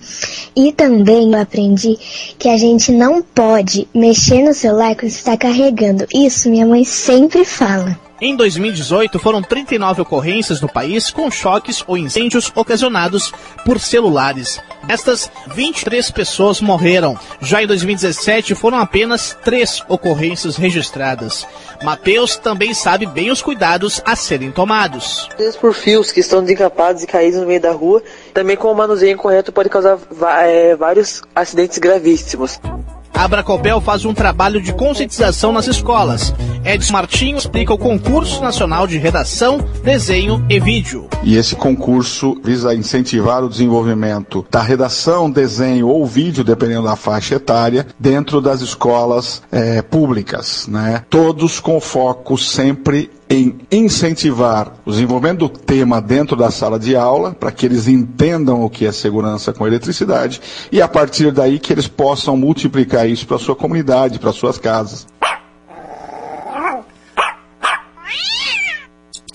E 0.55 0.71
também 0.71 1.33
eu 1.33 1.41
aprendi 1.41 1.97
que 2.39 2.47
a 2.47 2.57
gente 2.57 2.91
não 2.91 3.21
pode 3.21 3.87
mexer 3.93 4.43
no 4.43 4.53
celular 4.53 4.95
quando 4.95 5.11
está 5.11 5.35
carregando. 5.35 6.07
Isso 6.13 6.49
minha 6.49 6.65
mãe 6.65 6.85
sempre 6.85 7.43
fala. 7.43 7.99
Em 8.25 8.37
2018, 8.37 9.19
foram 9.19 9.41
39 9.41 10.03
ocorrências 10.03 10.61
no 10.61 10.69
país 10.69 11.11
com 11.11 11.29
choques 11.29 11.83
ou 11.85 11.97
incêndios 11.97 12.49
ocasionados 12.55 13.33
por 13.65 13.81
celulares. 13.81 14.61
Destas, 14.87 15.29
23 15.47 16.09
pessoas 16.09 16.61
morreram. 16.61 17.19
Já 17.41 17.61
em 17.61 17.67
2017, 17.67 18.55
foram 18.55 18.77
apenas 18.77 19.37
3 19.43 19.83
ocorrências 19.89 20.55
registradas. 20.55 21.45
Mateus 21.83 22.37
também 22.37 22.73
sabe 22.73 23.05
bem 23.05 23.29
os 23.29 23.41
cuidados 23.41 24.01
a 24.05 24.15
serem 24.15 24.53
tomados. 24.53 25.27
Por 25.59 25.73
fios 25.73 26.09
que 26.09 26.21
estão 26.21 26.39
desencapados 26.39 27.03
e 27.03 27.07
caídos 27.07 27.41
no 27.41 27.45
meio 27.45 27.59
da 27.59 27.73
rua, 27.73 28.01
também 28.33 28.55
com 28.55 28.71
o 28.71 28.75
manuseio 28.75 29.15
incorreto 29.15 29.51
pode 29.51 29.67
causar 29.67 29.99
é, 30.45 30.77
vários 30.77 31.21
acidentes 31.35 31.77
gravíssimos. 31.77 32.57
A 33.13 33.25
Abracopel 33.25 33.79
faz 33.79 34.05
um 34.05 34.13
trabalho 34.13 34.61
de 34.61 34.73
conscientização 34.73 35.51
nas 35.51 35.67
escolas. 35.67 36.33
Edson 36.65 36.93
Martinho 36.93 37.37
explica 37.37 37.73
o 37.73 37.77
concurso 37.77 38.41
nacional 38.41 38.87
de 38.87 38.97
redação, 38.97 39.59
desenho 39.83 40.43
e 40.49 40.59
vídeo. 40.59 41.07
E 41.21 41.37
esse 41.37 41.55
concurso 41.55 42.35
visa 42.43 42.73
incentivar 42.73 43.43
o 43.43 43.49
desenvolvimento 43.49 44.45
da 44.49 44.61
redação, 44.61 45.29
desenho 45.29 45.87
ou 45.87 46.05
vídeo, 46.05 46.43
dependendo 46.43 46.83
da 46.83 46.95
faixa 46.95 47.35
etária, 47.35 47.85
dentro 47.99 48.41
das 48.41 48.61
escolas 48.61 49.43
é, 49.51 49.81
públicas, 49.81 50.67
né? 50.67 51.03
Todos 51.09 51.59
com 51.59 51.79
foco 51.79 52.37
sempre 52.37 53.11
em 53.33 53.55
incentivar 53.71 54.73
o 54.85 54.91
desenvolvimento 54.91 55.39
do 55.39 55.49
tema 55.49 55.99
dentro 55.99 56.35
da 56.35 56.51
sala 56.51 56.77
de 56.77 56.95
aula, 56.95 57.33
para 57.33 57.51
que 57.51 57.65
eles 57.65 57.87
entendam 57.87 58.63
o 58.63 58.69
que 58.69 58.85
é 58.85 58.91
segurança 58.91 59.51
com 59.51 59.65
eletricidade, 59.65 60.39
e 60.71 60.81
a 60.81 60.87
partir 60.87 61.31
daí 61.31 61.57
que 61.57 61.73
eles 61.73 61.87
possam 61.87 62.37
multiplicar 62.37 63.09
isso 63.09 63.25
para 63.25 63.37
a 63.37 63.39
sua 63.39 63.55
comunidade, 63.55 64.19
para 64.19 64.31
suas 64.31 64.57
casas. 64.57 65.07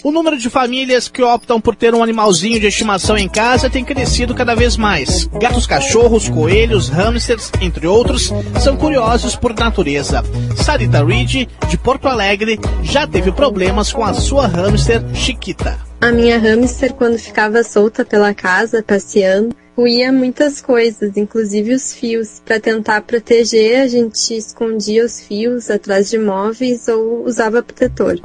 O 0.08 0.10
número 0.10 0.38
de 0.38 0.48
famílias 0.48 1.06
que 1.06 1.22
optam 1.22 1.60
por 1.60 1.76
ter 1.76 1.94
um 1.94 2.02
animalzinho 2.02 2.58
de 2.58 2.66
estimação 2.66 3.18
em 3.18 3.28
casa 3.28 3.68
tem 3.68 3.84
crescido 3.84 4.34
cada 4.34 4.54
vez 4.54 4.74
mais. 4.74 5.26
Gatos, 5.38 5.66
cachorros, 5.66 6.30
coelhos, 6.30 6.88
hamsters, 6.88 7.52
entre 7.60 7.86
outros, 7.86 8.32
são 8.58 8.74
curiosos 8.74 9.36
por 9.36 9.54
natureza. 9.54 10.24
Sarita 10.56 11.04
Reed, 11.04 11.46
de 11.68 11.76
Porto 11.76 12.08
Alegre, 12.08 12.58
já 12.82 13.06
teve 13.06 13.30
problemas 13.32 13.92
com 13.92 14.02
a 14.02 14.14
sua 14.14 14.46
hamster 14.46 15.04
Chiquita. 15.14 15.78
A 16.00 16.10
minha 16.10 16.38
hamster, 16.38 16.94
quando 16.94 17.18
ficava 17.18 17.62
solta 17.62 18.02
pela 18.02 18.32
casa, 18.32 18.82
passeando, 18.82 19.54
ruía 19.76 20.10
muitas 20.10 20.62
coisas, 20.62 21.18
inclusive 21.18 21.74
os 21.74 21.92
fios. 21.92 22.40
Para 22.46 22.58
tentar 22.58 23.02
proteger, 23.02 23.82
a 23.82 23.86
gente 23.86 24.34
escondia 24.34 25.04
os 25.04 25.20
fios 25.20 25.68
atrás 25.68 26.08
de 26.08 26.18
móveis 26.18 26.88
ou 26.88 27.26
usava 27.26 27.62
protetor. 27.62 28.18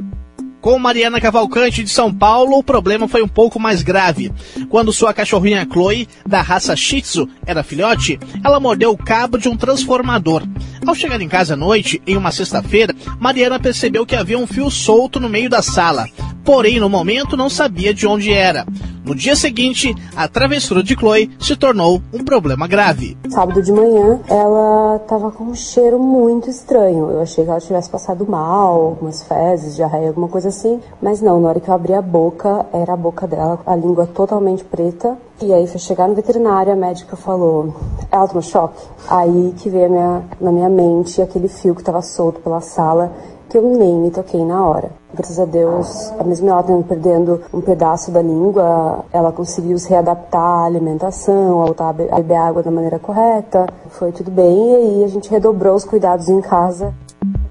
Com 0.64 0.78
Mariana 0.78 1.20
Cavalcante 1.20 1.84
de 1.84 1.90
São 1.90 2.10
Paulo, 2.10 2.56
o 2.56 2.64
problema 2.64 3.06
foi 3.06 3.22
um 3.22 3.28
pouco 3.28 3.60
mais 3.60 3.82
grave. 3.82 4.32
Quando 4.70 4.94
sua 4.94 5.12
cachorrinha 5.12 5.68
Chloe, 5.70 6.08
da 6.26 6.40
raça 6.40 6.74
Shih 6.74 7.02
Tzu, 7.02 7.28
era 7.44 7.62
filhote, 7.62 8.18
ela 8.42 8.58
mordeu 8.58 8.90
o 8.90 8.96
cabo 8.96 9.36
de 9.36 9.46
um 9.46 9.58
transformador. 9.58 10.42
Ao 10.86 10.94
chegar 10.94 11.20
em 11.20 11.28
casa 11.28 11.52
à 11.52 11.56
noite, 11.56 12.00
em 12.06 12.16
uma 12.16 12.32
sexta-feira, 12.32 12.94
Mariana 13.20 13.60
percebeu 13.60 14.06
que 14.06 14.16
havia 14.16 14.38
um 14.38 14.46
fio 14.46 14.70
solto 14.70 15.20
no 15.20 15.28
meio 15.28 15.50
da 15.50 15.60
sala. 15.60 16.08
Porém, 16.42 16.80
no 16.80 16.88
momento, 16.88 17.36
não 17.36 17.50
sabia 17.50 17.92
de 17.92 18.06
onde 18.06 18.32
era. 18.32 18.66
No 19.04 19.14
dia 19.14 19.36
seguinte, 19.36 19.94
a 20.16 20.26
travessura 20.26 20.82
de 20.82 20.94
Chloe 20.94 21.30
se 21.38 21.56
tornou 21.56 22.00
um 22.10 22.24
problema 22.24 22.66
grave. 22.66 23.18
Sábado 23.28 23.62
de 23.62 23.70
manhã, 23.70 24.18
ela 24.28 24.96
estava 24.96 25.30
com 25.30 25.44
um 25.44 25.54
cheiro 25.54 25.98
muito 25.98 26.48
estranho. 26.48 27.10
Eu 27.10 27.20
achei 27.20 27.44
que 27.44 27.50
ela 27.50 27.60
tivesse 27.60 27.90
passado 27.90 28.26
mal, 28.26 28.80
algumas 28.80 29.22
fezes, 29.22 29.76
diarreia, 29.76 30.08
alguma 30.08 30.28
coisa 30.28 30.50
assim. 30.54 30.80
Mas 31.02 31.20
não, 31.20 31.40
na 31.40 31.48
hora 31.48 31.60
que 31.60 31.68
eu 31.68 31.74
abri 31.74 31.92
a 31.92 32.02
boca, 32.02 32.66
era 32.72 32.92
a 32.92 32.96
boca 32.96 33.26
dela, 33.26 33.58
a 33.66 33.74
língua 33.74 34.06
totalmente 34.06 34.64
preta. 34.64 35.16
E 35.42 35.52
aí 35.52 35.66
foi 35.66 35.78
chegar 35.78 36.08
no 36.08 36.14
veterinário, 36.14 36.72
a 36.72 36.76
médica 36.76 37.16
falou, 37.16 37.74
ela 38.10 38.26
tomou 38.26 38.42
choque. 38.42 38.80
Aí 39.08 39.54
que 39.58 39.68
veio 39.68 39.90
minha, 39.90 40.22
na 40.40 40.52
minha 40.52 40.68
mente 40.68 41.20
aquele 41.20 41.48
fio 41.48 41.74
que 41.74 41.80
estava 41.82 42.00
solto 42.00 42.40
pela 42.40 42.60
sala, 42.60 43.12
que 43.48 43.58
eu 43.58 43.62
nem 43.62 43.94
me 43.94 44.10
toquei 44.10 44.44
na 44.44 44.66
hora. 44.66 44.90
Graças 45.12 45.38
a 45.38 45.44
Deus, 45.44 46.12
mesmo 46.24 46.50
ela 46.50 46.62
tendo 46.62 46.82
perdendo 46.84 47.40
um 47.52 47.60
pedaço 47.60 48.10
da 48.10 48.20
língua, 48.20 49.04
ela 49.12 49.30
conseguiu 49.30 49.78
se 49.78 49.88
readaptar 49.88 50.40
à 50.40 50.64
alimentação, 50.64 51.62
a 51.62 51.88
a 51.88 51.92
beber 51.92 52.36
água 52.36 52.62
da 52.62 52.70
maneira 52.70 52.98
correta. 52.98 53.66
Foi 53.90 54.10
tudo 54.10 54.30
bem 54.30 54.72
e 54.72 54.74
aí 54.74 55.04
a 55.04 55.08
gente 55.08 55.30
redobrou 55.30 55.76
os 55.76 55.84
cuidados 55.84 56.28
em 56.28 56.40
casa. 56.40 56.92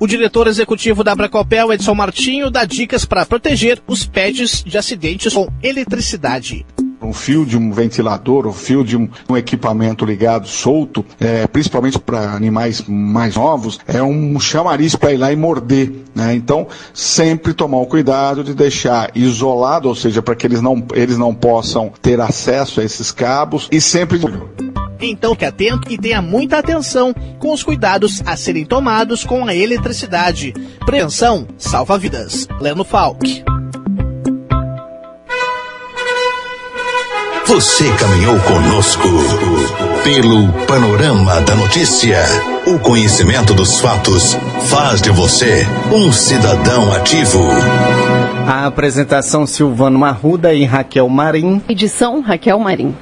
O 0.03 0.07
diretor 0.07 0.47
executivo 0.47 1.01
da 1.01 1.15
Bracopel, 1.15 1.71
Edson 1.71 1.95
Martinho, 1.95 2.51
dá 2.51 2.65
dicas 2.65 3.05
para 3.05 3.25
proteger 3.25 3.81
os 3.87 4.05
pets 4.05 4.61
de 4.61 4.77
acidentes 4.77 5.33
com 5.33 5.47
eletricidade 5.63 6.65
um 7.01 7.11
fio 7.11 7.45
de 7.45 7.57
um 7.57 7.71
ventilador, 7.71 8.47
um 8.47 8.53
fio 8.53 8.83
de 8.83 8.95
um, 8.95 9.09
um 9.29 9.35
equipamento 9.35 10.05
ligado 10.05 10.47
solto, 10.47 11.05
é, 11.19 11.45
principalmente 11.47 11.99
para 11.99 12.31
animais 12.33 12.81
mais 12.87 13.35
novos, 13.35 13.79
é 13.85 14.01
um 14.01 14.39
chamariz 14.39 14.95
para 14.95 15.11
ir 15.11 15.17
lá 15.17 15.31
e 15.31 15.35
morder. 15.35 15.91
Né? 16.15 16.33
Então, 16.33 16.67
sempre 16.93 17.53
tomar 17.53 17.79
o 17.79 17.85
cuidado 17.85 18.43
de 18.43 18.53
deixar 18.53 19.11
isolado, 19.13 19.89
ou 19.89 19.95
seja, 19.95 20.21
para 20.21 20.35
que 20.35 20.47
eles 20.47 20.61
não, 20.61 20.81
eles 20.93 21.17
não 21.17 21.35
possam 21.35 21.91
ter 22.01 22.21
acesso 22.21 22.79
a 22.79 22.83
esses 22.83 23.11
cabos 23.11 23.67
e 23.71 23.81
sempre. 23.81 24.19
Então 25.05 25.31
fique 25.31 25.45
atento 25.45 25.91
e 25.91 25.97
tenha 25.97 26.21
muita 26.21 26.57
atenção 26.57 27.13
com 27.39 27.53
os 27.53 27.63
cuidados 27.63 28.21
a 28.25 28.35
serem 28.35 28.65
tomados 28.65 29.23
com 29.23 29.45
a 29.45 29.55
eletricidade. 29.55 30.53
Prevenção 30.85 31.47
salva 31.57 31.97
vidas. 31.97 32.47
Leno 32.59 32.83
Falk. 32.83 33.43
Você 37.45 37.87
caminhou 37.97 38.39
conosco 38.39 39.09
pelo 40.03 40.51
panorama 40.65 41.39
da 41.41 41.53
notícia. 41.55 42.19
O 42.65 42.79
conhecimento 42.79 43.53
dos 43.53 43.79
fatos 43.79 44.35
faz 44.69 45.01
de 45.01 45.11
você 45.11 45.67
um 45.91 46.11
cidadão 46.11 46.91
ativo. 46.93 47.39
A 48.47 48.65
apresentação 48.65 49.45
Silvano 49.45 49.99
Marruda 49.99 50.53
e 50.53 50.63
Raquel 50.63 51.07
Marim. 51.09 51.61
Edição 51.67 52.21
Raquel 52.21 52.57
Marim. 52.57 52.95